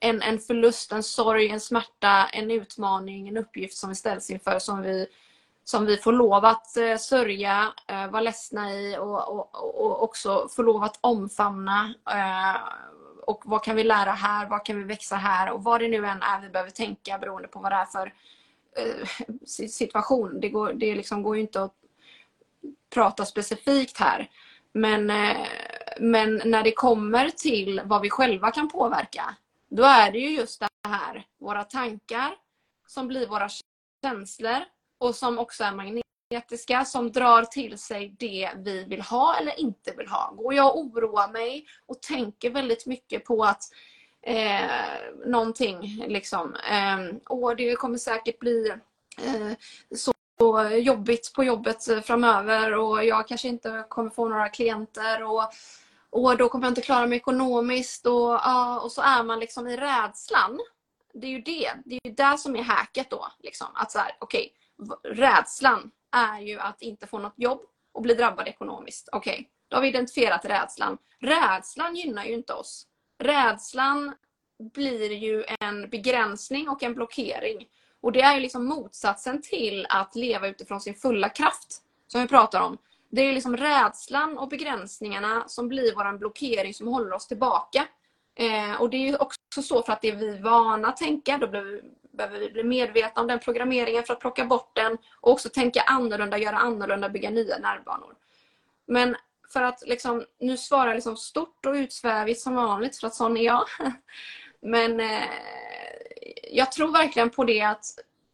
[0.00, 4.58] en, en förlust, en sorg, en smärta, en utmaning, en uppgift som vi ställs inför
[4.58, 5.06] som vi,
[5.64, 10.48] som vi får lov att eh, sörja, eh, vara ledsna i och, och, och också
[10.56, 11.94] få lov att omfamna.
[13.26, 14.46] Och vad kan vi lära här?
[14.46, 15.50] Vad kan vi växa här?
[15.50, 18.12] Och vad det nu än är vi behöver tänka beroende på vad det är för
[18.78, 19.06] Eh,
[19.68, 20.40] situation.
[20.40, 21.74] Det går, det liksom går ju inte att
[22.94, 24.30] prata specifikt här.
[24.72, 25.46] Men, eh,
[26.00, 29.36] men när det kommer till vad vi själva kan påverka,
[29.68, 32.34] då är det ju just det här, våra tankar
[32.86, 33.48] som blir våra
[34.02, 34.64] känslor
[34.98, 39.92] och som också är magnetiska som drar till sig det vi vill ha eller inte
[39.96, 40.32] vill ha.
[40.36, 43.62] Går jag och oroar mig och tänker väldigt mycket på att
[44.22, 48.72] eh, någonting liksom, eh, åh det kommer säkert bli
[49.22, 49.52] eh,
[49.96, 50.12] så
[50.78, 55.42] jobbigt på jobbet framöver och jag kanske inte kommer få några klienter och,
[56.10, 58.32] och då kommer jag inte klara mig ekonomiskt och,
[58.82, 60.58] och så är man liksom i rädslan.
[61.14, 63.28] Det är ju det, det är ju det som är hacket då.
[63.38, 63.66] Liksom.
[63.74, 64.52] Att så här, okej,
[65.04, 67.60] rädslan är ju att inte få något jobb
[67.92, 69.08] och bli drabbad ekonomiskt.
[69.12, 70.98] Okej, okay, då har vi identifierat rädslan.
[71.20, 72.86] Rädslan gynnar ju inte oss.
[73.18, 74.14] Rädslan
[74.74, 77.68] blir ju en begränsning och en blockering.
[78.00, 82.28] Och det är ju liksom motsatsen till att leva utifrån sin fulla kraft, som vi
[82.28, 82.78] pratar om.
[83.10, 87.86] Det är liksom rädslan och begränsningarna som blir vår blockering som håller oss tillbaka.
[88.34, 91.38] Eh, och det är ju också så för att det är vi vana att tänka,
[91.38, 91.82] då blir
[92.18, 95.80] behöver vi bli medvetna om den programmeringen för att plocka bort den och också tänka
[95.80, 98.14] annorlunda, göra annorlunda, bygga nya nervbanor.
[98.86, 99.16] Men
[99.52, 103.36] för att liksom, nu svarar jag liksom stort och utsvävigt som vanligt för att sån
[103.36, 103.64] är jag.
[104.60, 105.24] Men eh,
[106.52, 107.84] jag tror verkligen på det att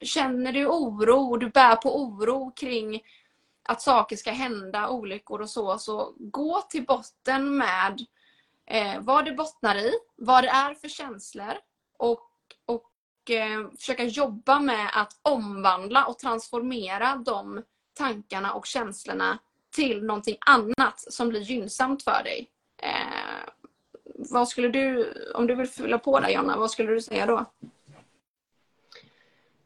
[0.01, 3.03] känner du oro, du bär på oro kring
[3.63, 8.07] att saker ska hända, olyckor och så, så gå till botten med
[8.67, 11.55] eh, vad det bottnar i, vad det är för känslor
[11.99, 12.31] och,
[12.67, 17.63] och eh, försöka jobba med att omvandla och transformera de
[17.95, 19.39] tankarna och känslorna
[19.75, 22.51] till någonting annat som blir gynnsamt för dig.
[22.83, 23.49] Eh,
[24.31, 27.45] vad skulle du, om du vill fylla på där Jonna, vad skulle du säga då?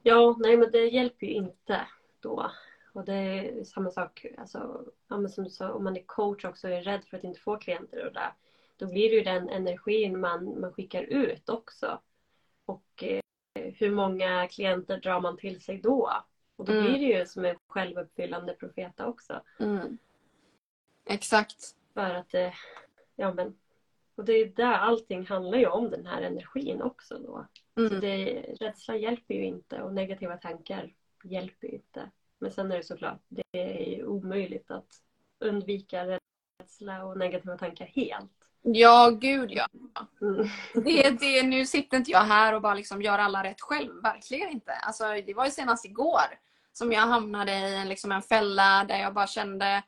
[0.02, 1.86] Ja, nej men det hjälper ju inte
[2.20, 2.50] då.
[2.92, 6.74] Och det är samma sak, alltså, ja, som så, om man är coach också och
[6.74, 8.32] är rädd för att inte få klienter och där,
[8.76, 12.00] då blir det ju den energin man, man skickar ut också.
[12.64, 13.20] Och eh,
[13.54, 16.12] hur många klienter drar man till sig då?
[16.58, 16.84] Och då mm.
[16.84, 19.42] blir det ju som en självuppfyllande profeta också.
[19.60, 19.98] Mm.
[21.04, 21.74] Exakt.
[21.94, 22.54] För att det,
[23.16, 23.54] ja men,
[24.14, 27.46] och det är där allting handlar ju om den här energin också då.
[27.76, 27.88] Mm.
[27.90, 30.94] Så det, rädsla hjälper ju inte och negativa tankar
[31.24, 32.10] hjälper ju inte.
[32.38, 35.02] Men sen är det såklart, det är omöjligt att
[35.38, 36.18] undvika
[36.60, 38.32] rädsla och negativa tankar helt.
[38.62, 39.66] Ja, gud ja.
[40.20, 40.48] Mm.
[40.74, 44.02] Det, det, nu sitter inte jag här och bara liksom gör alla rätt själv.
[44.02, 44.72] Verkligen inte.
[44.72, 48.98] Alltså, det var ju senast igår som jag hamnade i en, liksom en fälla där
[48.98, 49.82] jag bara kände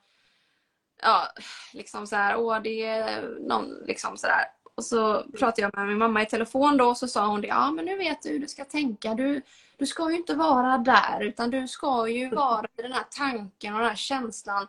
[1.02, 1.32] ja,
[1.72, 4.44] liksom så här, åh det är någon, liksom så där.
[4.74, 7.46] Och så pratade jag med min mamma i telefon då och så sa hon det,
[7.48, 9.14] ja men nu vet du hur du ska tänka.
[9.14, 9.42] Du,
[9.76, 13.74] du ska ju inte vara där utan du ska ju vara i den här tanken
[13.74, 14.66] och den här känslan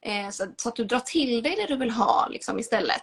[0.00, 3.02] eh, så, så, att du drar till dig det du vill ha liksom istället.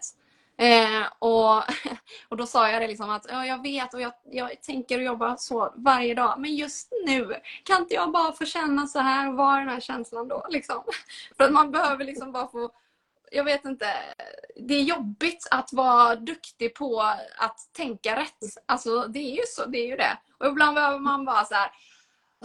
[0.62, 1.64] Eh, och,
[2.30, 5.04] och då sa jag det liksom att ja, jag vet och jag, jag tänker och
[5.04, 6.40] jobbar så varje dag.
[6.40, 9.80] Men just nu kan inte jag bara få känna så här och vara den här
[9.80, 10.46] känslan då.
[10.50, 10.84] Liksom.
[11.38, 12.72] För att man behöver liksom bara få
[13.32, 13.86] jag vet inte.
[14.56, 17.02] Det är jobbigt att vara duktig på
[17.38, 18.44] att tänka rätt.
[18.66, 20.18] Alltså det är ju så, det är ju det.
[20.40, 21.72] Och ibland behöver man bara så här,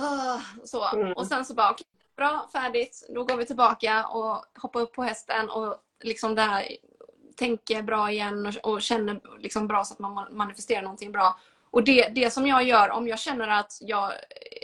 [0.01, 0.89] uh, så.
[0.97, 1.13] Mm.
[1.13, 1.85] Och sen så bara, okay,
[2.17, 3.07] bra, färdigt.
[3.09, 6.69] Då går vi tillbaka och hoppar upp på hästen och liksom det här
[7.37, 11.39] tänker bra igen och, och känner liksom bra så att man manifesterar någonting bra.
[11.71, 14.13] Och det, det som jag gör om jag känner att jag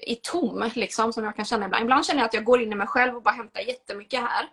[0.06, 1.82] är tom, liksom, som jag kan känna ibland.
[1.82, 4.48] Ibland känner jag att jag går in i mig själv och bara hämtar jättemycket här.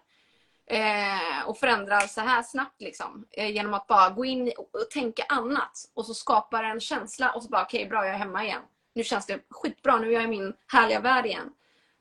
[0.65, 3.25] Eh, och förändrar så här snabbt liksom.
[3.31, 5.71] Eh, genom att bara gå in och tänka annat.
[5.93, 8.61] Och så skapar en känsla och så bara okej okay, bra jag är hemma igen.
[8.93, 11.53] Nu känns det skitbra, nu är jag i min härliga värld igen.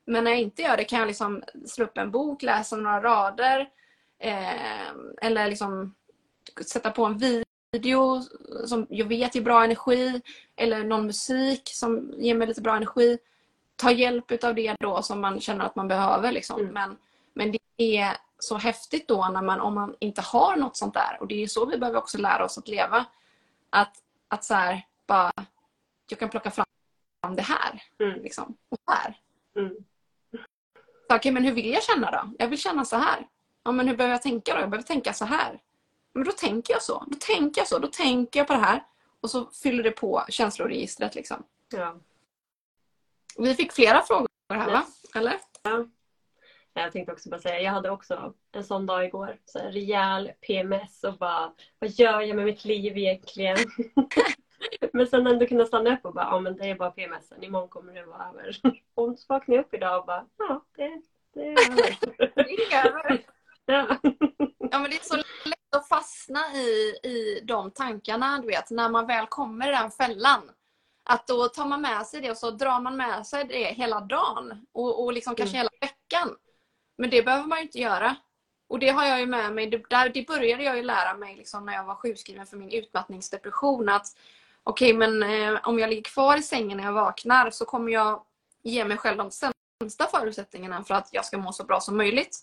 [0.05, 3.01] Men när jag inte gör det kan jag liksom slå upp en bok, läsa några
[3.01, 3.69] rader.
[4.19, 4.89] Eh,
[5.21, 5.95] eller liksom
[6.65, 7.17] sätta på en
[7.71, 8.21] video
[8.65, 10.21] som jag vet ger bra energi
[10.55, 13.17] eller någon musik som ger mig lite bra energi.
[13.75, 16.31] Ta hjälp av det då som man känner att man behöver.
[16.31, 16.59] Liksom.
[16.59, 16.73] Mm.
[16.73, 16.97] Men,
[17.33, 21.17] men det är så häftigt då när man, om man inte har något sånt där.
[21.19, 23.05] Och det är så vi behöver också lära oss att leva.
[23.69, 23.95] Att,
[24.27, 25.31] att så här, bara,
[26.09, 26.65] jag kan plocka fram
[27.35, 27.83] det här.
[27.99, 28.21] Mm.
[28.21, 29.17] Liksom, och här.
[29.55, 29.75] Mm.
[31.03, 32.33] Okej, okay, men hur vill jag känna då?
[32.39, 33.27] Jag vill känna så här.
[33.63, 34.59] Ja, men hur behöver jag tänka då?
[34.59, 35.59] Jag behöver tänka så här.
[36.19, 37.03] Men då tänker jag så.
[37.07, 37.79] Då tänker jag så.
[37.79, 38.83] Då tänker jag på det här.
[39.21, 41.43] Och så fyller det på känsloregistret liksom.
[41.73, 41.95] Ja.
[43.37, 44.85] Vi fick flera frågor här va?
[45.15, 45.39] Eller?
[46.73, 49.37] Jag tänkte också bara säga, jag hade också en sån dag igår.
[49.45, 53.57] Så här, rejäl PMS och bara, vad gör jag med mitt liv egentligen?
[54.93, 57.69] men sen ändå kunna stanna upp och bara, ja men det är bara PMSen, imorgon
[57.69, 58.57] kommer det vara över.
[58.93, 61.01] Och så vaknade jag upp idag och bara, ja det,
[61.33, 61.97] det är över.
[63.65, 63.97] ja.
[64.71, 65.17] ja men det är så
[65.75, 70.51] att fastna i, i de tankarna, du vet, när man väl kommer i den fällan.
[71.03, 73.99] Att då tar man med sig det och så drar man med sig det hela
[74.01, 75.59] dagen och, och liksom kanske mm.
[75.59, 76.35] hela veckan.
[76.97, 78.15] Men det behöver man ju inte göra.
[78.69, 79.67] Och det har jag ju med mig.
[79.67, 82.71] Det, där, det började jag ju lära mig liksom när jag var sjukskriven för min
[82.71, 83.89] utmattningsdepression.
[83.89, 84.07] Att
[84.63, 87.91] okej, okay, men eh, om jag ligger kvar i sängen när jag vaknar så kommer
[87.91, 88.23] jag
[88.63, 92.37] ge mig själv de sämsta förutsättningarna för att jag ska må så bra som möjligt.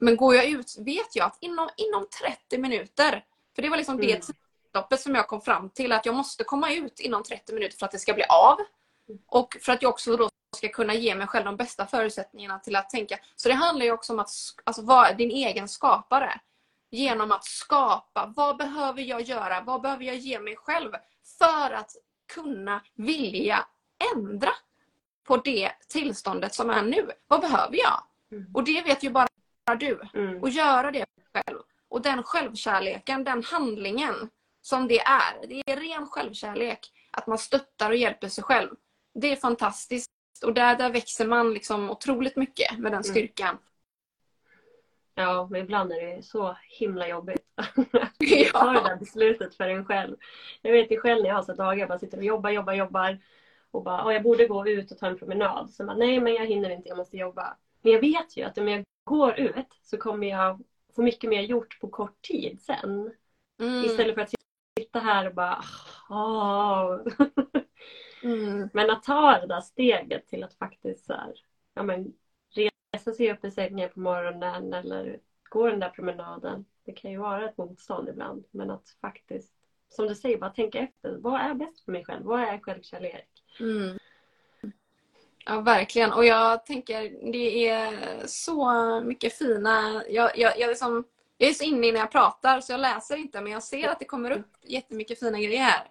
[0.00, 2.06] Men går jag ut vet jag att inom, inom
[2.48, 3.24] 30 minuter,
[3.54, 4.06] för det var liksom mm.
[4.06, 7.76] det tidsstoppet som jag kom fram till, att jag måste komma ut inom 30 minuter
[7.76, 8.56] för att det ska bli av.
[9.26, 12.76] Och för att jag också då ska kunna ge mig själv de bästa förutsättningarna till
[12.76, 13.18] att tänka.
[13.36, 14.30] Så det handlar ju också om att
[14.64, 16.40] alltså, vara din egen skapare.
[16.90, 18.32] Genom att skapa.
[18.36, 19.60] Vad behöver jag göra?
[19.60, 20.90] Vad behöver jag ge mig själv?
[21.38, 21.90] För att
[22.34, 23.66] kunna vilja
[24.14, 24.50] ändra
[25.24, 27.10] på det tillståndet som är nu.
[27.28, 28.02] Vad behöver jag?
[28.32, 28.54] Mm.
[28.54, 29.28] Och det vet ju bara
[29.76, 30.00] du.
[30.14, 30.42] Mm.
[30.42, 31.04] Och göra det
[31.34, 31.58] själv.
[31.88, 34.14] Och den självkärleken, den handlingen
[34.62, 35.46] som det är.
[35.46, 36.92] Det är ren självkärlek.
[37.10, 38.70] Att man stöttar och hjälper sig själv.
[39.14, 40.10] Det är fantastiskt.
[40.44, 43.02] Och där, där växer man liksom otroligt mycket med den mm.
[43.02, 43.48] styrkan.
[43.48, 43.60] Mm.
[45.14, 49.84] Ja, men ibland är det så himla jobbigt att ta det där beslutet för en
[49.84, 50.16] själv.
[50.62, 52.72] Jag vet ju själv när jag har så dagar jag bara sitter och jobbar, jobbar,
[52.72, 53.18] jobbar
[53.70, 55.70] och bara, jag borde gå ut och ta en promenad.
[55.70, 57.56] Så bara, nej men jag hinner inte, jag måste jobba.
[57.82, 60.64] Men jag vet ju att om jag går ut så kommer jag
[60.96, 63.12] få mycket mer gjort på kort tid sen.
[63.60, 63.84] Mm.
[63.84, 64.34] Istället för att
[64.78, 65.62] sitta här och bara,
[66.08, 67.00] oh.
[68.22, 68.68] Mm.
[68.72, 71.34] Men att ta det där steget till att faktiskt så här,
[71.74, 72.12] ja, men,
[72.92, 76.64] resa sig upp i sängen på morgonen eller gå den där promenaden.
[76.84, 78.44] Det kan ju vara ett motstånd ibland.
[78.50, 79.54] Men att faktiskt,
[79.88, 81.16] som du säger, bara tänka efter.
[81.20, 82.24] Vad är bäst för mig själv?
[82.24, 83.28] Vad är självkärlek?
[83.60, 83.98] Mm.
[85.44, 86.12] Ja, verkligen.
[86.12, 90.04] Och jag tänker, det är så mycket fina...
[90.08, 91.04] Jag, jag, jag, liksom,
[91.38, 93.98] jag är så inne när jag pratar så jag läser inte men jag ser att
[93.98, 95.88] det kommer upp jättemycket fina grejer här.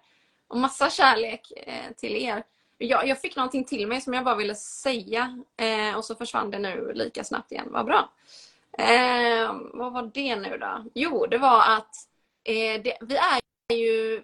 [0.48, 2.44] Och massa kärlek eh, till er.
[2.78, 6.50] Jag, jag, fick någonting till mig som jag bara ville säga eh, och så försvann
[6.50, 7.68] det nu lika snabbt igen.
[7.70, 8.10] Vad bra.
[8.78, 10.84] Eh, vad var det nu då?
[10.94, 11.94] Jo, det var att
[12.44, 13.40] eh, det, vi är
[13.76, 14.22] ju...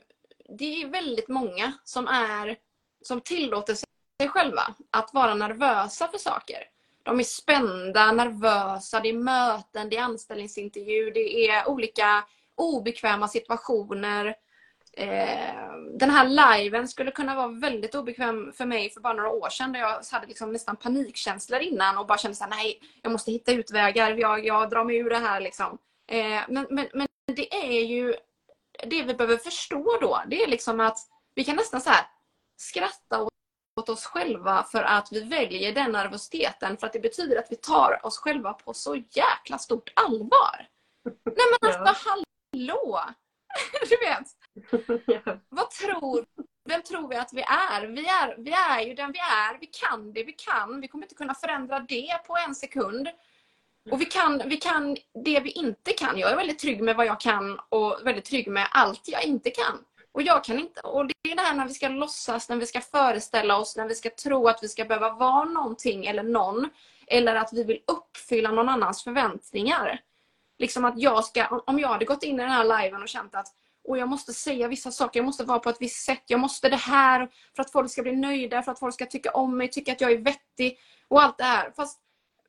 [0.49, 2.57] Det är väldigt många som är
[3.03, 3.87] som tillåter sig
[4.21, 6.59] sig själva att vara nervösa för saker.
[7.03, 14.37] De är spända, nervösa, det är möten, det är anställningsintervju, det är olika obekväma situationer
[14.97, 19.49] eh, den här liven skulle kunna vara väldigt obekväm för mig för bara några år
[19.49, 19.73] sedan.
[19.73, 23.53] Där jag hade liksom nästan panikkänslor innan och bara kände såhär, nej, jag måste hitta
[23.53, 24.11] utvägar.
[24.11, 25.79] Jag, jag drar mig ur det här liksom.
[26.09, 28.15] Eh, men, men, men det är ju
[28.87, 30.23] det vi behöver förstå då.
[30.27, 30.99] Det är liksom att
[31.35, 32.07] vi kan nästan så här
[32.57, 33.33] skratta åt
[33.77, 38.07] oss själva för att vi väljer den nervositeten för att det betyder att vi tar
[38.07, 40.69] oss själva på så jäkla stort allvar.
[41.25, 41.95] Nej men alltså ja.
[42.05, 43.01] hallå!
[43.89, 44.27] du vet.
[45.07, 45.39] ja.
[45.49, 46.27] Vad tror
[46.69, 47.87] vem tror vi att vi är?
[47.87, 48.37] Vi, är?
[48.39, 49.59] vi är ju den vi är.
[49.61, 50.81] Vi kan det vi kan.
[50.81, 53.09] Vi kommer inte kunna förändra det på en sekund.
[53.91, 56.19] Och vi kan, vi kan det vi inte kan.
[56.19, 59.51] Jag är väldigt trygg med vad jag kan och väldigt trygg med allt jag inte
[59.51, 59.79] kan.
[60.17, 60.81] Och jag kan inte.
[60.81, 63.89] Och det är det här när vi ska låtsas, när vi ska föreställa oss, när
[63.89, 66.71] vi ska tro att vi ska behöva vara någonting eller någon.
[67.07, 70.01] Eller att vi vill uppfylla någon annans förväntningar.
[70.59, 73.35] Liksom att jag ska, om jag hade gått in i den här liven och känt
[73.35, 73.47] att
[73.85, 76.69] och jag måste säga vissa saker, jag måste vara på ett visst sätt, jag måste
[76.69, 79.69] det här för att folk ska bli nöjda, för att folk ska tycka om mig,
[79.69, 81.73] tycka att jag är vettig och allt det här.
[81.77, 82.01] Fast,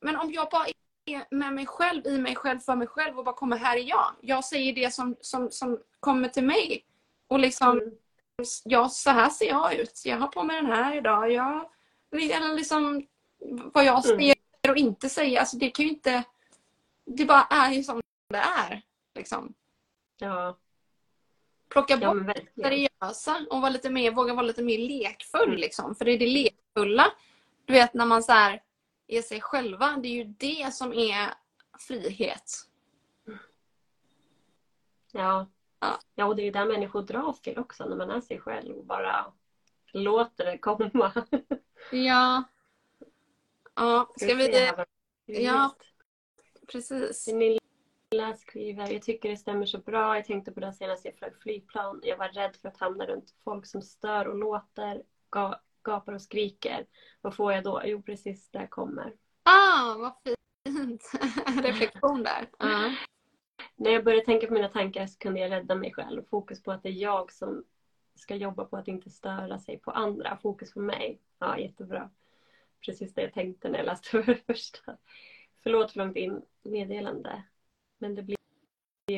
[0.01, 0.65] men om jag bara
[1.05, 3.83] är med mig själv, i mig själv, för mig själv och bara kommer här är
[3.83, 4.15] jag.
[4.21, 6.83] Jag säger det som, som, som kommer till mig.
[7.27, 7.93] Och liksom, mm.
[8.63, 10.01] ja, så här ser jag ut.
[10.05, 11.31] Jag har på mig den här idag.
[11.31, 11.69] Jag,
[12.11, 13.07] eller liksom
[13.73, 14.17] vad jag mm.
[14.17, 14.35] säger
[14.69, 15.39] och inte säger.
[15.39, 16.23] Alltså det kan ju inte...
[17.05, 18.81] Det bara är ju som det är.
[19.15, 19.53] Liksom.
[20.17, 20.57] Ja.
[21.69, 25.47] Plocka bort ja, det seriösa och vara lite mer, våga vara lite mer lekfull.
[25.47, 25.59] Mm.
[25.59, 25.95] Liksom.
[25.95, 27.11] För det är det lekfulla.
[27.65, 28.63] Du vet när man så här,
[29.07, 29.97] är sig själva.
[30.01, 31.33] Det är ju det som är
[31.79, 32.51] frihet.
[35.11, 35.47] Ja.
[35.79, 35.99] Ja.
[36.15, 38.85] ja, och det är där människor dras till också när man är sig själv och
[38.85, 39.33] bara
[39.93, 41.11] låter det komma.
[41.91, 42.43] Ja.
[43.75, 44.71] Ja, ska vi...
[45.25, 45.75] Ja,
[46.71, 47.27] precis.
[48.11, 50.15] Lilla skriver, jag tycker det stämmer så bra.
[50.15, 52.01] Jag tänkte på det senast jag flög flygplan.
[52.03, 55.03] Jag var rädd för att hamna runt folk som stör och låter,
[55.83, 56.85] gapar och skriker.
[57.21, 57.81] Vad får jag då?
[57.85, 59.13] Jo, precis, där kommer.
[59.43, 61.11] Ah, vad fint!
[61.63, 62.49] Reflektion där.
[62.63, 62.93] Uh.
[63.75, 66.23] När jag började tänka på mina tankar så kunde jag rädda mig själv.
[66.29, 67.63] Fokus på att det är jag som
[68.15, 70.37] ska jobba på att inte störa sig på andra.
[70.37, 71.19] Fokus på mig.
[71.39, 72.09] Ja, jättebra.
[72.85, 74.97] Precis det jag tänkte när jag läste för det första.
[75.63, 77.43] Förlåt för långt in meddelande.
[77.97, 78.37] Men det blir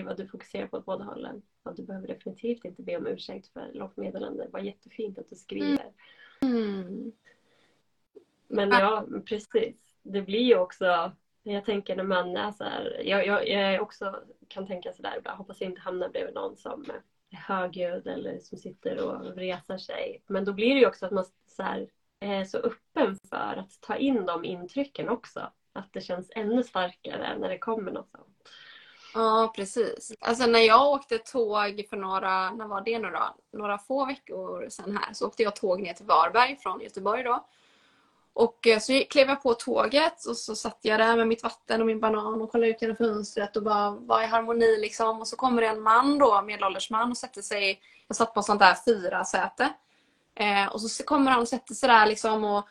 [0.03, 1.41] vad du fokuserar på åt båda hållen.
[1.63, 4.43] Och du behöver definitivt inte be om ursäkt för långt meddelande.
[4.43, 5.91] Det var jättefint att du skriver.
[6.41, 7.11] Mm.
[8.47, 9.75] Men ja, precis.
[10.01, 11.11] Det blir ju också
[11.53, 14.15] jag tänker när man är så här, jag, jag, jag också
[14.47, 15.37] kan tänka sådär, ibland.
[15.37, 17.01] hoppas jag inte hamnar bredvid någon som är
[17.37, 20.23] högljudd eller som sitter och resar sig.
[20.27, 21.87] Men då blir det ju också att man så här,
[22.19, 25.51] är så öppen för att ta in de intrycken också.
[25.73, 28.49] Att det känns ännu starkare när det kommer något sånt.
[29.13, 30.13] Ja, precis.
[30.19, 33.35] Alltså när jag åkte tåg för några, när var det nu då?
[33.57, 37.47] Några få veckor sedan här så åkte jag tåg ner till Varberg från Göteborg då.
[38.39, 41.81] Och eh, så klev jag på tåget och så satt jag där med mitt vatten
[41.81, 45.19] och min banan och kollade ut genom fönstret och bara var i harmoni liksom.
[45.19, 48.43] Och så kommer det en man då, medelålders man och sätter sig, jag satt på
[48.43, 49.73] sånt där fyra säte.
[50.35, 52.67] Eh, och så kommer han och sätter sig där liksom och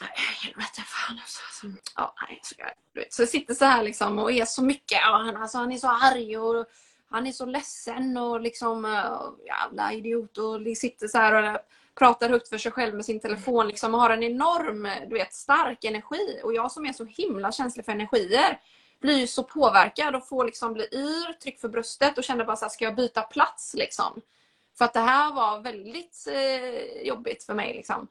[0.00, 0.06] äh,
[0.42, 1.82] helvete fan alltså, alltså.
[1.96, 4.98] Ja, nej, så, jag, så jag sitter så här liksom och är så mycket.
[5.02, 6.66] Ja, han, alltså, han är så arg och
[7.10, 11.60] han är så ledsen och liksom eh, jävla idiot och sitter så här och
[11.94, 15.34] pratar högt för sig själv med sin telefon liksom, och har en enorm du vet,
[15.34, 16.40] stark energi.
[16.42, 18.60] Och jag som är så himla känslig för energier
[19.00, 22.56] blir ju så påverkad och får liksom bli yr, tryck för bröstet och känner bara
[22.56, 24.20] så här, ska jag byta plats liksom?
[24.78, 27.74] För att det här var väldigt eh, jobbigt för mig.
[27.74, 28.08] Liksom.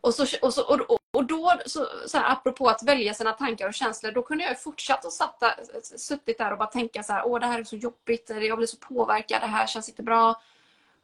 [0.00, 3.68] Och, så, och, så, och, och då, så, så här, apropå att välja sina tankar
[3.68, 7.26] och känslor, då kunde jag fortsatt och satta, suttit där och bara tänka så här,
[7.26, 10.40] åh det här är så jobbigt, jag blir så påverkad, det här känns inte bra.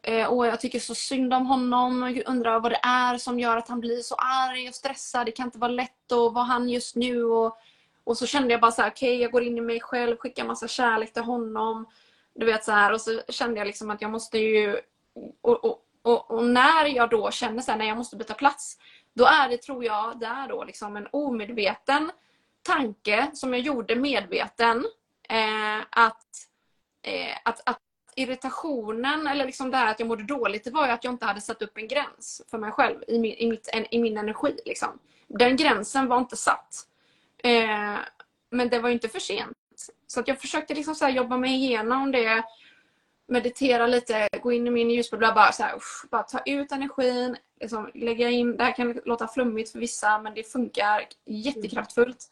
[0.02, 2.14] Eh, och jag tycker så synd om honom.
[2.16, 5.26] Jag undrar vad det är som gör att han blir så arg och stressad.
[5.26, 7.24] Det kan inte vara lätt att vara han just nu.
[7.24, 7.58] Och,
[8.04, 10.16] och så kände jag bara så här, okej okay, jag går in i mig själv,
[10.16, 11.86] skickar massa kärlek till honom.
[12.34, 12.92] Du vet så här.
[12.92, 14.80] Och så kände jag liksom att jag måste ju...
[15.40, 18.78] Och, och, och, och när jag då känner så här, när jag måste byta plats.
[19.14, 22.10] Då är det, tror jag, där då liksom en omedveten
[22.62, 24.86] tanke som jag gjorde medveten.
[25.28, 26.26] Eh, att,
[27.02, 27.80] eh, att, att
[28.18, 31.26] irritationen eller liksom det här att jag mådde dåligt, det var ju att jag inte
[31.26, 34.56] hade satt upp en gräns för mig själv i min, i mitt, i min energi.
[34.64, 34.98] Liksom.
[35.26, 36.86] Den gränsen var inte satt.
[37.38, 37.96] Eh,
[38.50, 39.56] men det var ju inte för sent.
[40.06, 42.42] Så att jag försökte liksom så jobba mig igenom det,
[43.28, 47.36] meditera lite, gå in i min ljusbubbla, bara, så här, usch, bara ta ut energin,
[47.60, 52.24] liksom, lägga in, det här kan låta flummigt för vissa men det funkar jättekraftfullt.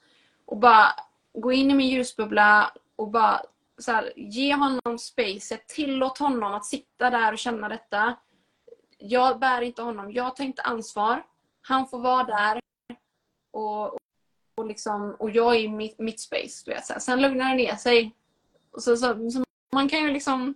[0.45, 0.89] Och bara
[1.35, 3.43] gå in i min ljusbubbla och bara
[3.79, 8.17] så här, ge honom spacet, tillåt honom att sitta där och känna detta.
[8.99, 11.27] Jag bär inte honom, jag tar inte ansvar.
[11.63, 12.61] Han får vara där.
[13.51, 13.95] Och,
[14.55, 16.63] och, liksom, och jag är i mitt, mitt space.
[16.65, 17.01] Du vet, så här.
[17.01, 18.17] Sen lugnar det ner sig.
[18.71, 20.55] Och så, så, så man kan ju liksom...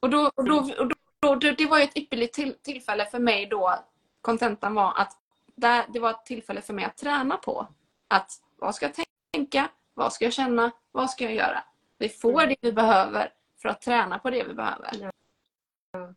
[0.00, 3.46] Och då, och då, och då, då, det var ett ypperligt till, tillfälle för mig
[3.46, 3.74] då.
[4.20, 5.16] Kontentan var att
[5.56, 7.66] där, det var ett tillfälle för mig att träna på.
[8.08, 9.68] Att vad ska jag tänka?
[9.94, 10.70] Vad ska jag känna?
[10.92, 11.64] Vad ska jag göra?
[11.98, 12.48] Vi får mm.
[12.48, 13.32] det vi behöver
[13.62, 14.90] för att träna på det vi behöver.
[15.00, 16.14] Ja,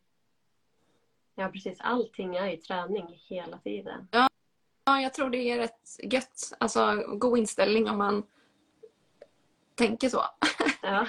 [1.36, 1.80] ja precis.
[1.82, 4.08] Allting är ju träning hela tiden.
[4.12, 4.30] Ja.
[4.86, 6.54] ja, jag tror det är rätt gött.
[6.60, 8.24] Alltså god inställning om man
[9.76, 10.22] tänker så.
[10.84, 11.08] Ja.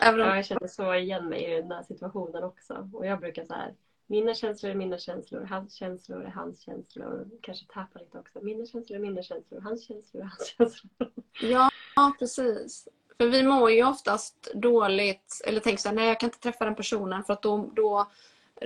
[0.00, 0.26] Även om...
[0.26, 2.90] ja, jag känner så igen mig i den där situationen också.
[2.92, 3.74] Och jag brukar så här
[4.10, 7.28] mina känslor är mina känslor, hans känslor är hans känslor.
[7.42, 8.38] Kanske tappa lite också.
[8.42, 11.10] Mina känslor är mina känslor, hans känslor är hans känslor.
[11.40, 11.70] Ja,
[12.18, 12.88] precis.
[13.18, 16.64] För vi mår ju oftast dåligt, eller tänker så här, nej jag kan inte träffa
[16.64, 18.10] den personen för att då, då,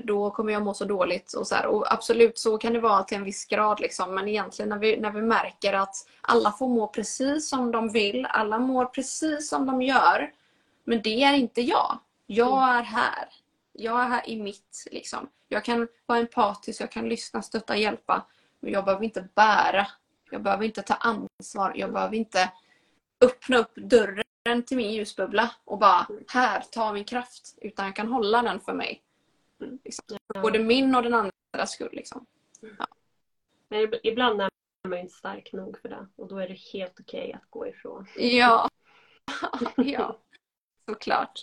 [0.05, 1.33] då kommer jag må så dåligt.
[1.33, 1.67] Och, så här.
[1.67, 4.15] och absolut så kan det vara till en viss grad liksom.
[4.15, 8.27] men egentligen när vi, när vi märker att alla får må precis som de vill,
[8.27, 10.33] alla mår precis som de gör.
[10.85, 11.99] Men det är inte jag.
[12.27, 13.29] Jag är här
[13.73, 14.87] jag är här i mitt.
[14.91, 15.29] Liksom.
[15.49, 18.27] Jag kan vara empatisk, jag kan lyssna, stötta, hjälpa.
[18.61, 19.87] Men jag behöver inte bära.
[20.31, 21.73] Jag behöver inte ta ansvar.
[21.77, 22.53] Jag behöver inte
[23.21, 27.59] öppna upp dörren till min ljusbubbla och bara här, ta min kraft.
[27.61, 29.03] Utan jag kan hålla den för mig.
[29.85, 30.19] Liksom.
[30.43, 31.93] Både min och den andras skull.
[31.93, 32.27] Liksom.
[32.61, 32.87] Ja.
[33.69, 34.49] Men ibland är
[34.89, 36.07] man inte stark nog för det.
[36.17, 38.07] Och då är det helt okej okay att gå ifrån.
[38.17, 38.69] Ja.
[39.77, 40.19] ja,
[40.89, 41.43] såklart.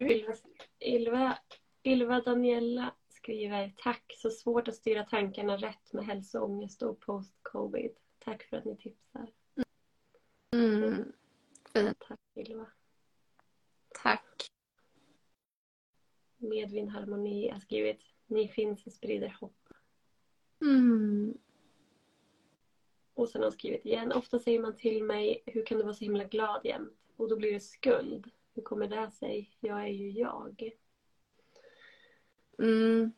[0.00, 0.34] Ylva,
[0.80, 1.38] Ylva,
[1.84, 7.92] Ylva Daniela skriver Tack, så svårt att styra tankarna rätt med hälsoångest och post-covid.
[8.18, 9.32] Tack för att ni tipsar.
[10.52, 11.12] Mm.
[11.72, 11.98] Fint.
[12.08, 12.66] Tack Ylva.
[14.02, 14.50] Tack.
[16.36, 19.68] Medvind Harmoni har skrivit Ni finns och sprider hopp.
[20.60, 21.38] Mm.
[23.14, 24.12] Och sen har hon skrivit igen.
[24.12, 27.12] Ofta säger man till mig, hur kan du vara så himla glad jämt?
[27.16, 28.30] Och då blir det skuld.
[28.58, 29.50] Hur kommer det sig?
[29.60, 30.70] Jag är ju jag.
[32.58, 33.12] Mm.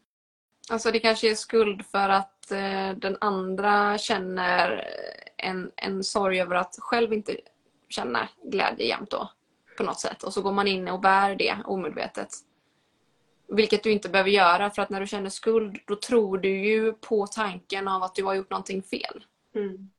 [0.70, 4.88] Alltså det kanske är skuld för att eh, den andra känner
[5.36, 7.36] en, en sorg över att själv inte
[7.88, 9.30] känna glädje jämt då.
[9.76, 10.22] På något sätt.
[10.22, 12.28] Och så går man in och bär det omedvetet.
[13.48, 16.92] Vilket du inte behöver göra för att när du känner skuld då tror du ju
[16.92, 19.24] på tanken av att du har gjort någonting fel.
[19.54, 19.90] Mm.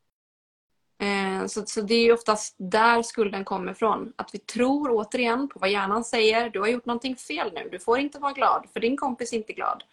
[1.02, 4.14] Eh, så, så det är ju oftast där skulden kommer ifrån.
[4.16, 6.50] Att vi tror återigen på vad hjärnan säger.
[6.50, 7.70] Du har gjort någonting fel nu.
[7.70, 9.84] Du får inte vara glad för din kompis är inte glad.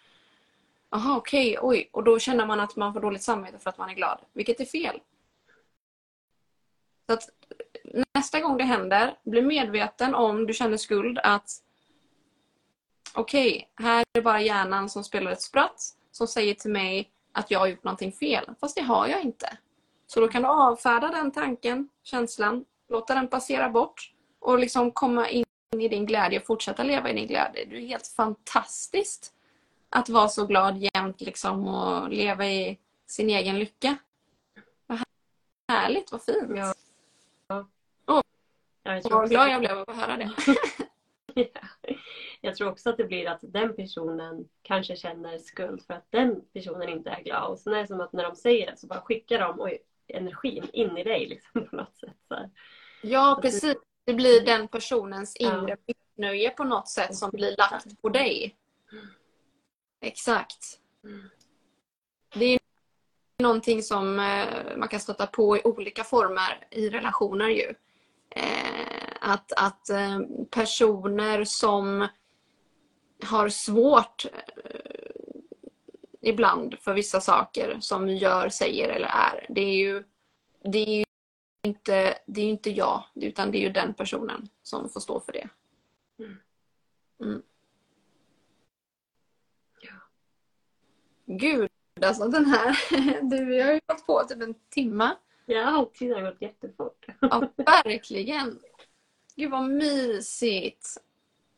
[0.90, 1.88] Jaha, okej, okay, oj.
[1.92, 4.18] Och då känner man att man får dåligt samvete för att man är glad.
[4.32, 5.00] Vilket är fel.
[7.06, 7.28] Så att
[8.14, 11.50] nästa gång det händer, bli medveten om du känner skuld att
[13.14, 15.80] okej, okay, här är det bara hjärnan som spelar ett spratt
[16.12, 18.50] som säger till mig att jag har gjort någonting fel.
[18.60, 19.58] Fast det har jag inte.
[20.10, 25.28] Så då kan du avfärda den tanken, känslan, låta den passera bort och liksom komma
[25.28, 25.44] in
[25.76, 27.64] i din glädje och fortsätta leva i din glädje.
[27.64, 29.32] Det är helt fantastiskt
[29.90, 33.96] att vara så glad jämt liksom och leva i sin egen lycka.
[34.86, 34.98] Vad
[35.68, 36.58] härligt, vad fint.
[37.48, 37.66] Ja.
[38.06, 38.22] Oh.
[38.82, 40.30] Jag vad glad jag blev att höra det.
[42.40, 46.40] Jag tror också att det blir att den personen kanske känner skuld för att den
[46.52, 47.50] personen inte är glad.
[47.50, 49.78] Och sen är det som att när de säger det så bara skickar de oj,
[50.08, 52.16] energin in i dig liksom, på något sätt.
[52.28, 52.50] Så
[53.02, 53.76] Ja, precis.
[54.04, 55.76] Det blir den personens inre ja.
[55.86, 58.56] missnöje på något sätt som blir lagt på dig.
[60.00, 60.80] Exakt.
[62.34, 62.58] Det är
[63.42, 67.74] någonting som eh, man kan stöta på i olika former i relationer ju.
[68.30, 72.08] Eh, att, att eh, personer som
[73.24, 74.26] har svårt
[76.20, 79.46] ibland för vissa saker som vi gör, säger eller är.
[79.48, 80.04] Det är ju,
[80.62, 81.04] det är ju
[81.62, 85.32] inte, det är inte jag, utan det är ju den personen som får stå för
[85.32, 85.48] det.
[86.18, 86.36] Mm.
[87.22, 87.42] mm.
[89.80, 89.94] Ja.
[91.26, 91.70] Gud,
[92.02, 92.78] alltså den här...
[93.30, 95.16] Du, vi har ju gått på typ en timme.
[95.46, 97.06] Ja, tiden har gått jättefort.
[97.20, 98.58] Ja, verkligen.
[99.36, 100.96] Gud vad mysigt.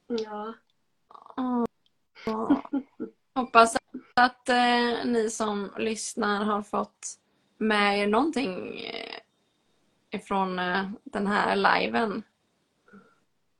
[0.06, 0.54] Ja.
[1.36, 1.64] Oh.
[3.34, 3.76] Hoppas
[4.14, 7.18] att eh, ni som lyssnar har fått
[7.58, 9.16] med er någonting eh,
[10.10, 12.22] ifrån eh, den här liven.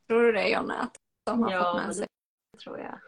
[0.07, 0.75] Tror du det Jonna?
[0.75, 2.07] Att de har ja, fått med sig?
[2.51, 2.99] det tror jag.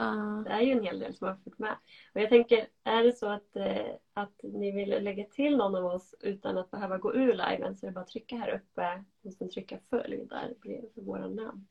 [0.00, 0.42] Uh.
[0.44, 1.76] Det är ju en hel del som har fått med.
[2.14, 5.84] Och jag tänker, är det så att, eh, att ni vill lägga till någon av
[5.84, 9.04] oss utan att behöva gå ur liven så är det bara att trycka här uppe
[9.22, 11.66] och sen trycka följ där bredvid våra namn.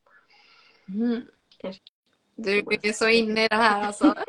[0.88, 1.22] Mm.
[2.36, 4.15] Du är så inne i det här alltså.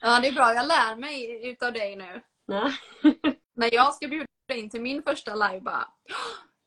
[0.00, 0.54] Ja, det är bra.
[0.54, 2.22] Jag lär mig utav dig nu.
[2.46, 2.72] Ja.
[3.54, 5.88] När jag ska bjuda in till min första live bara,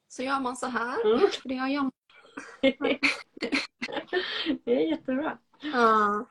[0.07, 1.05] så gör man så här.
[1.05, 1.29] Mm.
[1.43, 1.91] Det gör jag.
[4.65, 5.37] det är jättebra.
[5.61, 6.25] Ja.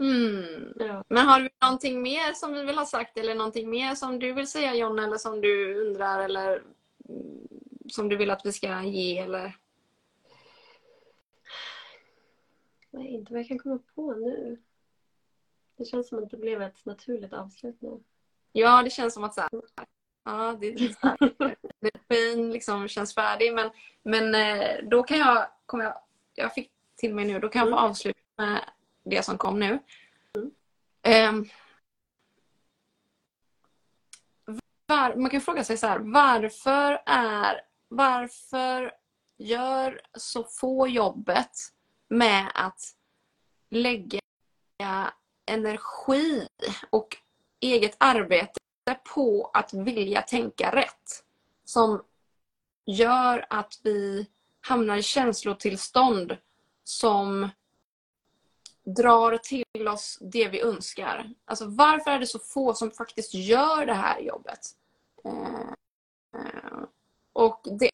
[0.00, 0.72] Mm.
[0.76, 1.04] Ja.
[1.08, 4.32] Men har du någonting mer som vi vill ha sagt eller någonting mer som du
[4.32, 6.62] vill säga John eller som du undrar eller
[7.88, 9.56] som du vill att vi ska ge eller?
[12.90, 14.62] Nej, inte vad jag kan komma på nu.
[15.76, 18.00] Det känns som att det blev ett naturligt avslut nu.
[18.52, 19.50] Ja, det känns som att så här,
[20.24, 20.96] ja, det,
[21.80, 23.54] energin liksom känns färdig.
[23.54, 23.70] Men,
[24.02, 26.00] men eh, då kan jag, kommer jag,
[26.34, 27.90] jag fick till mig nu, då kan jag få mm.
[27.90, 28.60] avsluta med
[29.02, 29.78] det som kom nu.
[30.32, 31.34] Mm.
[31.34, 31.48] Um,
[34.86, 38.92] var, man kan fråga sig så här, varför är, varför
[39.36, 41.50] gör så få jobbet
[42.10, 42.80] med att
[43.70, 44.20] lägga
[45.46, 46.48] energi
[46.90, 47.16] och
[47.60, 48.60] eget arbete
[49.14, 51.24] på att vilja tänka rätt.
[51.64, 52.02] Som
[52.86, 54.26] gör att vi
[54.60, 56.36] hamnar i känslotillstånd
[56.84, 57.48] som
[58.84, 61.34] drar till oss det vi önskar.
[61.44, 64.60] Alltså varför är det så få som faktiskt gör det här jobbet?
[65.24, 65.70] Eh,
[66.40, 66.82] eh,
[67.32, 67.90] och det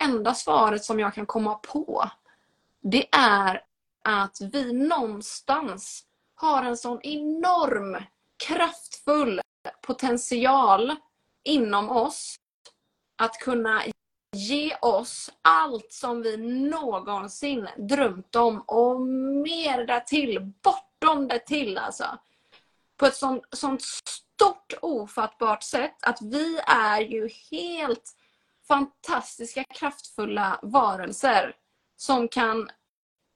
[0.00, 2.10] enda svaret som jag kan komma på
[2.84, 3.62] det är
[4.04, 6.04] att vi någonstans
[6.34, 8.02] har en sån enorm
[8.46, 9.40] kraftfull
[9.86, 10.96] potential
[11.44, 12.36] inom oss
[13.16, 13.82] att kunna
[14.36, 16.36] ge oss allt som vi
[16.70, 22.18] någonsin drömt om och mer därtill, bortom det till alltså.
[22.96, 28.16] På ett sånt, sånt stort ofattbart sätt att vi är ju helt
[28.68, 31.56] fantastiska kraftfulla varelser
[31.96, 32.70] som kan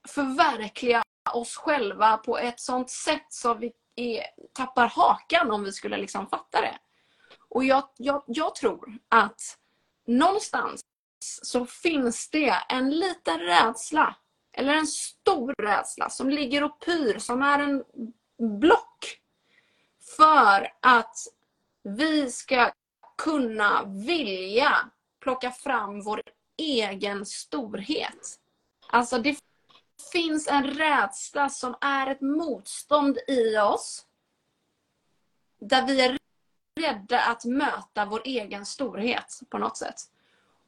[0.09, 1.03] förverkliga
[1.33, 6.29] oss själva på ett sånt sätt så vi är, tappar hakan om vi skulle liksom
[6.29, 6.79] fatta det.
[7.49, 9.59] Och jag, jag, jag tror att
[10.07, 10.81] någonstans
[11.43, 14.17] så finns det en liten rädsla
[14.53, 17.85] eller en stor rädsla som ligger och pyr, som är en
[18.61, 19.19] block
[20.17, 21.17] för att
[21.83, 22.71] vi ska
[23.19, 24.91] kunna vilja
[25.21, 26.23] plocka fram vår
[26.57, 28.41] egen storhet.
[28.91, 29.39] Alltså det
[30.13, 34.07] finns en rädsla som är ett motstånd i oss.
[35.61, 36.19] Där vi är
[36.81, 40.01] rädda att möta vår egen storhet på något sätt.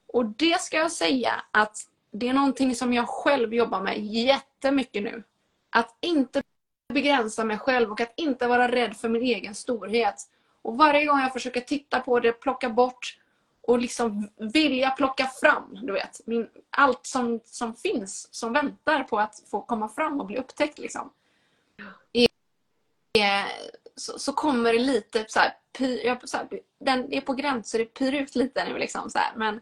[0.06, 1.76] Och det ska jag säga att
[2.10, 5.22] det är någonting som jag själv jobbar med jättemycket nu.
[5.70, 6.42] Att inte
[6.88, 10.30] begränsa mig själv och att inte vara rädd för min egen storhet.
[10.62, 13.18] Och varje gång jag försöker titta på det, plocka bort
[13.62, 19.18] och liksom vilja plocka fram, du vet, min, allt som, som finns, som väntar på
[19.18, 20.78] att få komma fram och bli upptäckt.
[20.78, 21.12] Liksom.
[22.12, 22.28] Är,
[23.18, 23.44] är,
[23.96, 26.48] så, så, kommer det lite så här, py, så här,
[26.80, 29.60] den är på gräns så det pyr ut lite nu liksom så här, men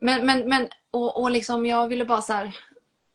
[0.00, 2.56] men, men, men och, och liksom jag ville bara så här,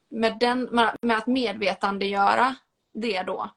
[0.10, 0.70] med, den,
[1.02, 2.56] med att medvetandegöra
[2.94, 3.50] det då.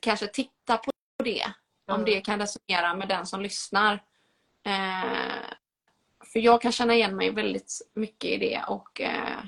[0.00, 0.90] Kanske titta på
[1.24, 1.52] det.
[1.86, 4.02] Om det kan resonera med den som lyssnar.
[4.64, 5.52] Eh,
[6.32, 9.38] för jag kan känna igen mig väldigt mycket i det och eh,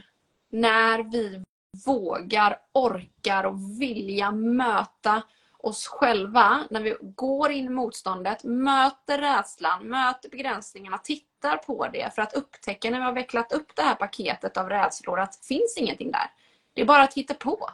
[0.51, 1.45] när vi
[1.87, 5.23] vågar, orkar och vilja möta
[5.59, 12.15] oss själva när vi går in i motståndet, möter rädslan, möter begränsningarna, tittar på det
[12.15, 15.47] för att upptäcka när vi har vecklat upp det här paketet av rädslor att det
[15.47, 16.31] finns ingenting där.
[16.75, 17.71] Det är bara att hitta på.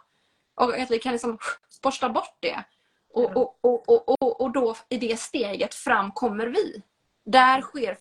[0.55, 1.39] Och att vi kan liksom
[1.83, 2.65] borsta bort det.
[3.13, 6.83] Och, och, och, och, och då i det steget fram kommer vi.
[7.25, 7.99] Där sker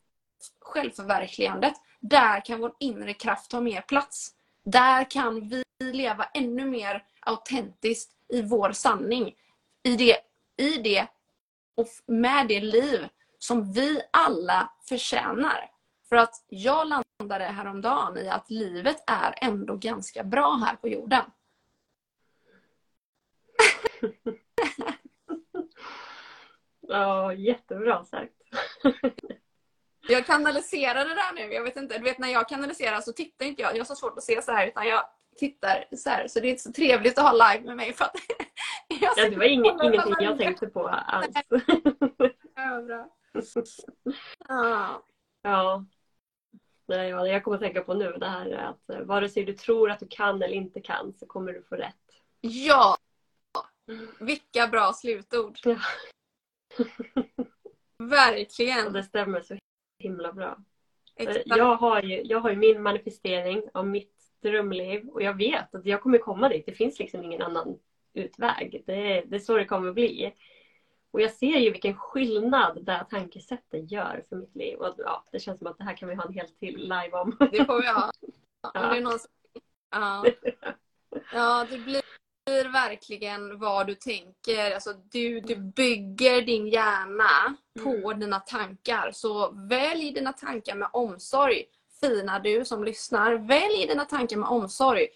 [0.60, 1.74] självförverkligandet.
[2.00, 4.36] Där kan vår inre kraft ta mer plats.
[4.64, 9.36] Där kan vi leva ännu mer autentiskt i vår sanning
[9.84, 10.18] i det,
[10.58, 11.08] i det
[11.76, 13.08] och med det liv
[13.40, 15.72] som vi alla förtjänar.
[16.10, 21.24] För att jag landade häromdagen i att livet är ändå ganska bra här på jorden.
[26.80, 28.39] ja, jättebra sagt.
[30.08, 31.54] jag kanaliserar det där nu.
[31.54, 33.74] Jag vet inte, du vet när jag kanaliserar så tittar inte jag.
[33.74, 35.04] Jag har så svårt att se så här utan jag
[35.38, 36.28] tittar så här.
[36.28, 38.16] Så det är inte så trevligt att ha live med mig för att
[39.02, 41.36] ja, det var ing ingenting jag tänkte på alls.
[42.56, 43.10] ja, bra.
[44.48, 45.04] ja.
[45.42, 45.86] ja.
[46.88, 49.92] Nej, jag kommer att tänka på nu det här att eh, vare sig du tror
[49.92, 51.96] att du kan eller inte kan så kommer du få rätt.
[52.42, 52.98] Ja!
[54.20, 55.60] Vilka bra slutord.
[55.64, 55.78] Ja.
[58.04, 58.88] Verkligen.
[58.88, 59.58] Och det stämmer så
[60.00, 60.58] himla bra.
[61.16, 61.44] Exakt.
[61.46, 65.86] Jag har, ju, jag har ju min manifestering av mitt drömliv och jag vet att
[65.86, 66.66] jag kommer komma dit.
[66.66, 67.80] Det finns liksom ingen annan
[68.14, 68.84] utväg.
[68.86, 70.34] Det, det är så det kommer bli.
[71.12, 74.78] Och jag ser ju vilken skillnad det här tankesättet gör för mitt liv.
[74.78, 77.12] Och ja, det känns som att det här kan vi ha en hel till live
[77.12, 77.38] om.
[77.52, 78.12] Det får vi ha.
[78.62, 78.90] Om ja.
[78.90, 79.32] det är någon som...
[79.92, 80.26] ja.
[81.34, 82.02] ja, det blir
[82.50, 84.74] verkligen vad du tänker.
[84.74, 88.20] Alltså, du, du bygger din hjärna på mm.
[88.20, 89.12] dina tankar.
[89.14, 91.66] Så välj dina tankar med omsorg.
[92.02, 93.34] Fina du som lyssnar.
[93.34, 95.08] Välj dina tankar med omsorg.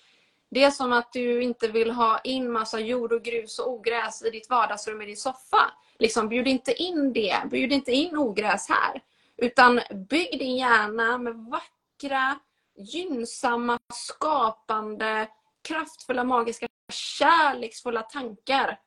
[0.52, 4.24] Det är som att du inte vill ha in massa jord och grus och ogräs
[4.24, 5.72] i ditt vardagsrum i din soffa.
[6.00, 7.38] Liksom, bjud inte in det.
[7.52, 9.02] Bjud inte in ogräs här.
[9.38, 9.80] Utan
[10.10, 12.40] bygg din hjärna med vackra,
[12.78, 15.28] gynnsamma, skapande,
[15.68, 18.80] kraftfulla, magiska, kärleksfulla tankar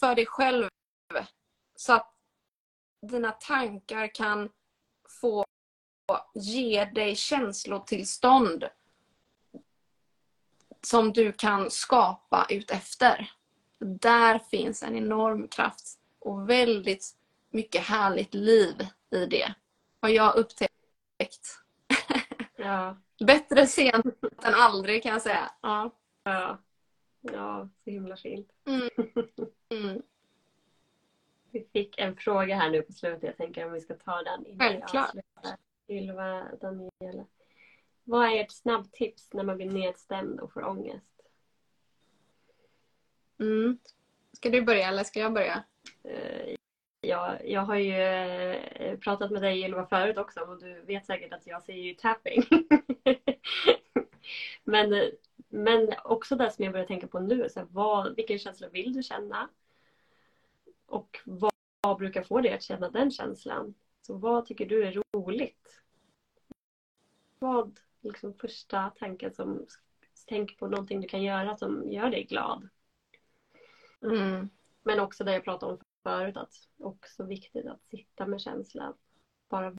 [0.00, 0.68] för dig själv.
[1.76, 2.14] Så att
[3.02, 4.50] dina tankar kan
[5.20, 5.44] få
[6.34, 8.64] ge dig känslotillstånd
[10.82, 13.32] som du kan skapa utefter.
[13.78, 17.16] Där finns en enorm kraft och väldigt
[17.50, 19.54] mycket härligt liv i det.
[20.02, 21.58] Har jag upptäckt.
[22.56, 22.96] Ja.
[23.26, 24.06] Bättre sent
[24.42, 25.50] än aldrig kan jag säga.
[25.60, 25.90] Ja,
[26.24, 26.58] ja.
[27.20, 28.52] Ja så himla fint.
[28.64, 28.88] Mm.
[29.72, 30.02] Mm.
[31.50, 33.22] Vi fick en fråga här nu på slutet.
[33.22, 35.14] Jag tänker om vi ska ta den innan Självklart.
[35.88, 37.26] Ylva Daniela.
[38.04, 41.22] Vad är ert snabbtips när man blir nedstämd och får ångest?
[43.38, 43.78] Mm.
[44.32, 45.64] Ska du börja eller ska jag börja?
[46.04, 46.54] Uh,
[47.00, 51.32] ja, jag har ju uh, pratat med dig Ylva förut också och du vet säkert
[51.32, 52.42] att jag säger ju tapping.
[54.64, 55.08] men, uh,
[55.52, 58.92] men också det som jag börjar tänka på nu, så här, vad, vilken känsla vill
[58.92, 59.48] du känna?
[60.86, 63.74] Och vad, vad brukar få dig att känna den känslan?
[64.02, 65.82] Så vad tycker du är roligt?
[67.38, 69.66] Vad liksom första tanken som
[70.26, 72.68] tänk på någonting du kan göra som gör dig glad.
[74.02, 74.50] Mm.
[74.82, 78.94] Men också det jag pratade om förut, att också viktigt att sitta med känslan.
[79.48, 79.76] Bara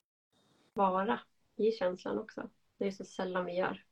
[0.74, 1.19] vara
[1.55, 2.49] i känslan också.
[2.78, 3.86] Det är så sällan vi gör.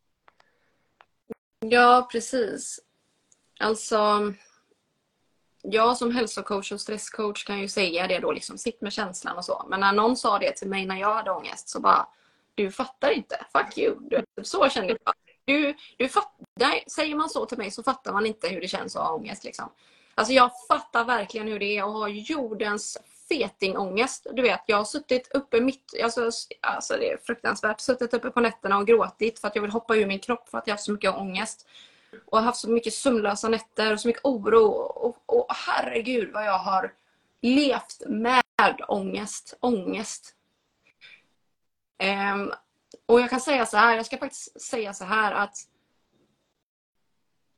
[1.60, 2.80] Ja, precis.
[3.60, 4.34] Alltså,
[5.62, 9.46] jag som hälsocoach och stresscoach kan ju säga det då, liksom sitt med känslan och
[9.46, 9.66] så.
[9.70, 12.08] Men när någon sa det till mig när jag hade ångest så bara,
[12.56, 13.46] du fattar inte.
[13.54, 14.10] Fuck you.
[14.10, 15.14] Typ så kände jag.
[15.46, 18.96] Du, du fattar, säger man så till mig så fattar man inte hur det känns
[18.96, 19.44] att ha ångest.
[19.44, 19.72] Liksom.
[20.16, 22.98] Alltså jag fattar verkligen hur det är att ha jordens
[23.30, 24.28] fetingångest.
[24.34, 26.30] Du vet, jag har suttit uppe mitt, alltså,
[26.62, 29.96] alltså det är fruktansvärt, suttit uppe på nätterna och gråtit för att jag vill hoppa
[29.96, 31.68] ur min kropp för att jag har haft så mycket ångest.
[32.26, 34.66] Och haft så mycket sömnlösa nätter och så mycket oro.
[34.66, 36.94] Och, och, och herregud vad jag har
[37.42, 38.44] levt med
[38.88, 39.58] ångest.
[39.60, 40.36] Ångest.
[42.34, 42.54] Um,
[43.06, 45.58] och jag kan säga så här, jag ska faktiskt säga så här att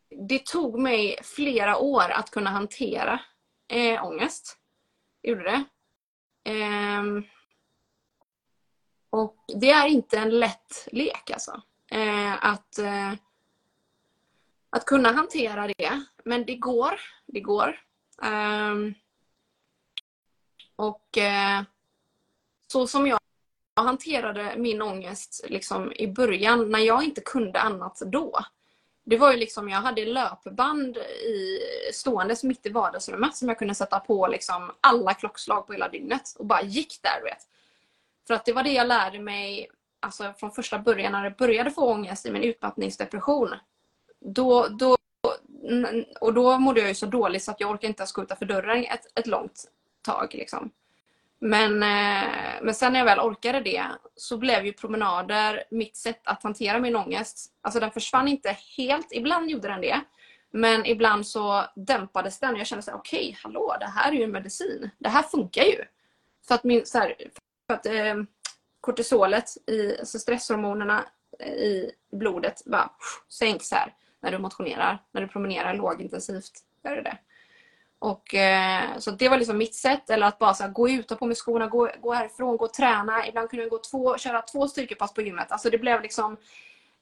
[0.10, 3.20] det tog mig flera år att kunna hantera
[3.68, 4.58] eh, ångest.
[5.24, 5.64] Gjorde det.
[6.52, 7.04] Eh,
[9.10, 11.62] och det är inte en lätt lek alltså.
[11.92, 13.14] Eh, att, eh,
[14.70, 16.06] att kunna hantera det.
[16.26, 17.00] Men det går.
[17.26, 17.80] Det går.
[18.22, 18.94] Ehm,
[20.76, 21.64] och eh,
[22.68, 23.20] så som jag
[23.76, 28.40] hanterade min ångest liksom, i början när jag inte kunde annat då.
[29.12, 31.60] Det var ju liksom, jag hade löpband i,
[31.94, 36.36] ståendes mitt i vardagsrummet som jag kunde sätta på liksom alla klockslag på hela dygnet
[36.38, 37.24] och bara gick där.
[37.24, 37.48] Vet.
[38.28, 41.72] För att det var det jag lärde mig alltså, från första början när jag började
[41.72, 43.50] få ångest i min utmattningsdepression.
[44.20, 44.98] Då, då,
[46.22, 48.46] och då mådde jag ju så dåligt så att jag orkade inte ens gå utanför
[48.46, 49.64] dörren ett, ett långt
[50.02, 50.34] tag.
[50.34, 50.72] Liksom.
[51.44, 53.84] Men, eh, men sen när jag väl orkade det
[54.16, 57.52] så blev ju promenader mitt sätt att hantera min ångest.
[57.62, 59.08] Alltså den försvann inte helt.
[59.12, 60.02] Ibland gjorde den det.
[60.52, 64.16] Men ibland så dämpades den och jag kände så okej, okay, hallå, det här är
[64.16, 64.90] ju en medicin.
[64.98, 65.84] Det här funkar ju.
[66.48, 67.16] För att, min, så här,
[67.68, 68.16] för att eh,
[68.82, 71.06] kortisolet, i, alltså stresshormonerna
[71.40, 72.92] eh, i blodet bara
[73.30, 76.52] sänks här när du motionerar, när du promenerar lågintensivt.
[76.84, 77.18] Gör det det.
[78.02, 80.10] Och, eh, så det var liksom mitt sätt.
[80.10, 82.66] Eller att bara så här, gå ut, ta på mig skorna, gå, gå härifrån, gå
[82.66, 83.28] och träna.
[83.28, 85.52] Ibland kunde jag gå två, köra två styrkepass på gymmet.
[85.52, 86.38] Alltså det blev liksom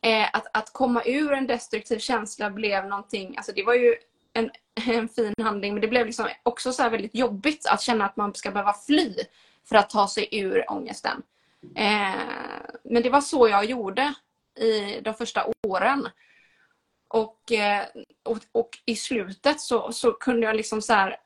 [0.01, 3.95] eh, att, att komma ur en destruktiv känsla blev någonting, alltså det var ju
[4.33, 4.51] en,
[4.87, 8.35] en fin handling men det blev liksom också så väldigt jobbigt att känna att man
[8.35, 9.15] ska behöva fly
[9.65, 11.21] för att ta sig ur ångesten.
[11.75, 12.21] Eh,
[12.83, 14.13] men det var så jag gjorde
[14.59, 16.07] i de första åren.
[17.11, 17.85] Och, eh,
[18.23, 21.17] och, och, i slutet så, så kunde jag liksom så här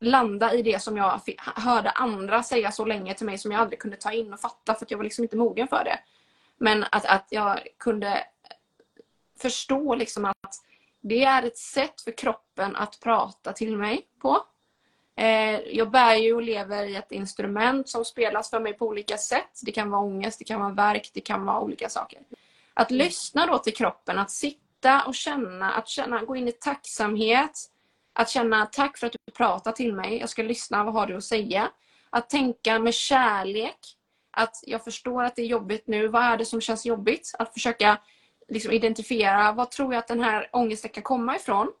[0.00, 3.78] landa i det som jag hörde andra säga så länge till mig som jag aldrig
[3.78, 5.98] kunde ta in och fatta för att jag var liksom inte mogen för det.
[6.56, 8.24] Men att, att jag kunde eh,
[9.40, 10.64] förstå liksom att
[11.00, 14.44] det är ett sätt för kroppen att prata till mig på.
[15.16, 19.18] Eh, jag bär ju och lever i ett instrument som spelas för mig på olika
[19.18, 19.60] sätt.
[19.62, 22.20] Det kan vara ångest, det kan vara verk, det kan vara olika saker.
[22.78, 27.70] Att lyssna då till kroppen, att sitta och känna, att känna, gå in i tacksamhet.
[28.12, 30.18] Att känna tack för att du pratar till mig.
[30.18, 31.70] Jag ska lyssna, vad har du att säga?
[32.10, 33.78] Att tänka med kärlek.
[34.30, 36.08] Att jag förstår att det är jobbigt nu.
[36.08, 37.34] Vad är det som känns jobbigt?
[37.38, 37.98] Att försöka
[38.48, 41.72] liksom identifiera vad tror jag att den här ångesten kan komma ifrån.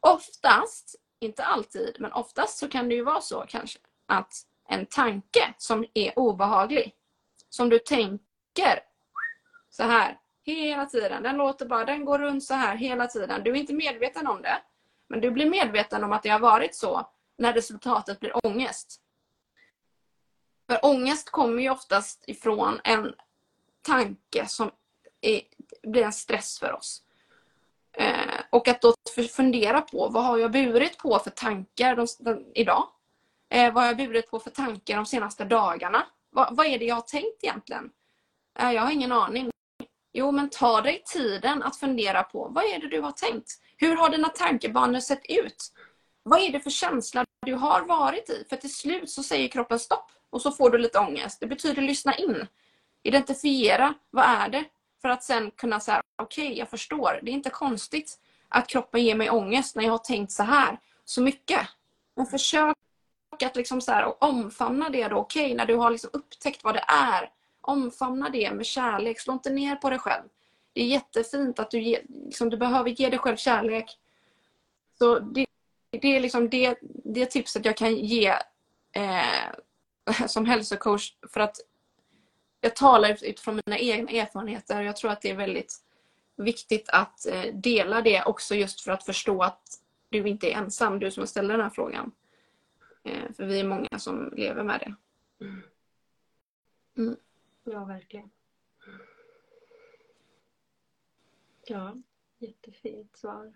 [0.00, 4.32] Oftast, inte alltid, men oftast så kan det ju vara så kanske att
[4.68, 6.94] en tanke som är obehaglig,
[7.50, 8.82] som du tänker
[9.70, 11.22] så här, Hela tiden.
[11.22, 13.42] Den låter bara, den går runt så här hela tiden.
[13.44, 14.62] Du är inte medveten om det.
[15.08, 19.00] Men du blir medveten om att det har varit så när resultatet blir ångest.
[20.66, 23.14] För ångest kommer ju oftast ifrån en
[23.82, 24.70] tanke som
[25.20, 25.42] är,
[25.82, 27.02] blir en stress för oss.
[27.92, 28.94] Eh, och att då
[29.30, 32.88] fundera på vad har jag burit på för tankar de, de, idag?
[33.48, 36.06] Eh, vad har jag burit på för tankar de senaste dagarna?
[36.30, 37.90] Va, vad är det jag har tänkt egentligen?
[38.58, 39.50] Eh, jag har ingen aning.
[40.12, 43.60] Jo, men ta dig tiden att fundera på vad är det du har tänkt?
[43.76, 45.72] Hur har dina tankebanor sett ut?
[46.22, 48.44] Vad är det för känsla du har varit i?
[48.48, 51.40] För till slut så säger kroppen stopp och så får du lite ångest.
[51.40, 52.46] Det betyder lyssna in.
[53.02, 54.64] Identifiera, vad är det?
[55.02, 57.20] För att sen kunna säga, okej, okay, jag förstår.
[57.22, 60.78] Det är inte konstigt att kroppen ger mig ångest när jag har tänkt så här
[61.04, 61.60] så mycket.
[62.16, 62.76] Men försök
[63.44, 65.16] att liksom så här, omfamna det då.
[65.16, 67.30] Okej, okay, när du har liksom upptäckt vad det är
[67.62, 69.20] Omfamna det med kärlek.
[69.20, 70.24] Slå inte ner på dig själv.
[70.72, 73.98] Det är jättefint att du, ge, liksom, du behöver ge dig själv kärlek.
[74.98, 75.46] Så det,
[75.90, 78.28] det är liksom det, det tipset jag kan ge
[78.92, 81.14] eh, som hälsocoach.
[81.28, 81.56] För att
[82.60, 84.82] jag talar utifrån mina egna erfarenheter.
[84.82, 85.76] Jag tror att det är väldigt
[86.36, 89.62] viktigt att eh, dela det också just för att förstå att
[90.08, 92.12] du inte är ensam, du som ställer den här frågan.
[93.04, 94.94] Eh, för vi är många som lever med det.
[96.98, 97.16] Mm.
[97.64, 98.30] Ja, verkligen.
[101.64, 101.96] Ja,
[102.38, 103.52] jättefint svar.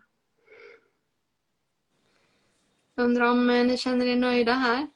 [2.94, 4.86] Undrar om eh, ni känner er nöjda här?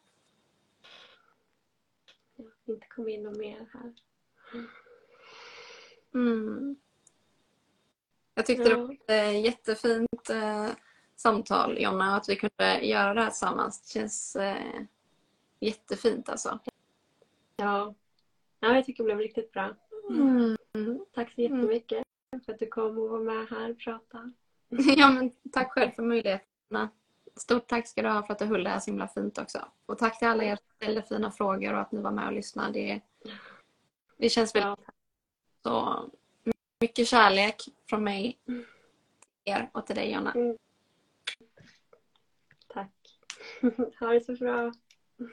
[2.36, 3.94] Ja, inte kom in något mer här.
[6.14, 6.76] Mm.
[8.34, 10.68] Jag tyckte det var ett eh, jättefint eh,
[11.16, 13.80] samtal Jonna, att vi kunde göra det här tillsammans.
[13.80, 14.36] Det känns
[15.60, 16.58] jättefint alltså.
[17.56, 17.94] Ja.
[18.60, 19.74] Ja, jag tycker det blev riktigt bra.
[20.10, 20.56] Mm.
[21.14, 22.02] Tack så jättemycket
[22.46, 24.32] för att du kom och var med här och pratade.
[24.96, 26.88] Ja, men tack själv för möjligheterna.
[27.36, 29.58] Stort tack ska du ha för att du höll det här så himla fint också.
[29.86, 32.32] Och tack till alla er som ställde fina frågor och att ni var med och
[32.32, 32.72] lyssnade.
[32.72, 33.00] Det,
[34.16, 34.78] det känns väldigt
[35.62, 36.08] Ja,
[36.42, 38.64] så mycket kärlek från mig till
[39.44, 40.34] er och till dig Jonna.
[42.68, 42.90] tack.
[44.00, 44.72] Ha det så bra.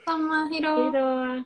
[0.06, 0.92] Samma, hejdå!
[0.92, 1.44] Hej då.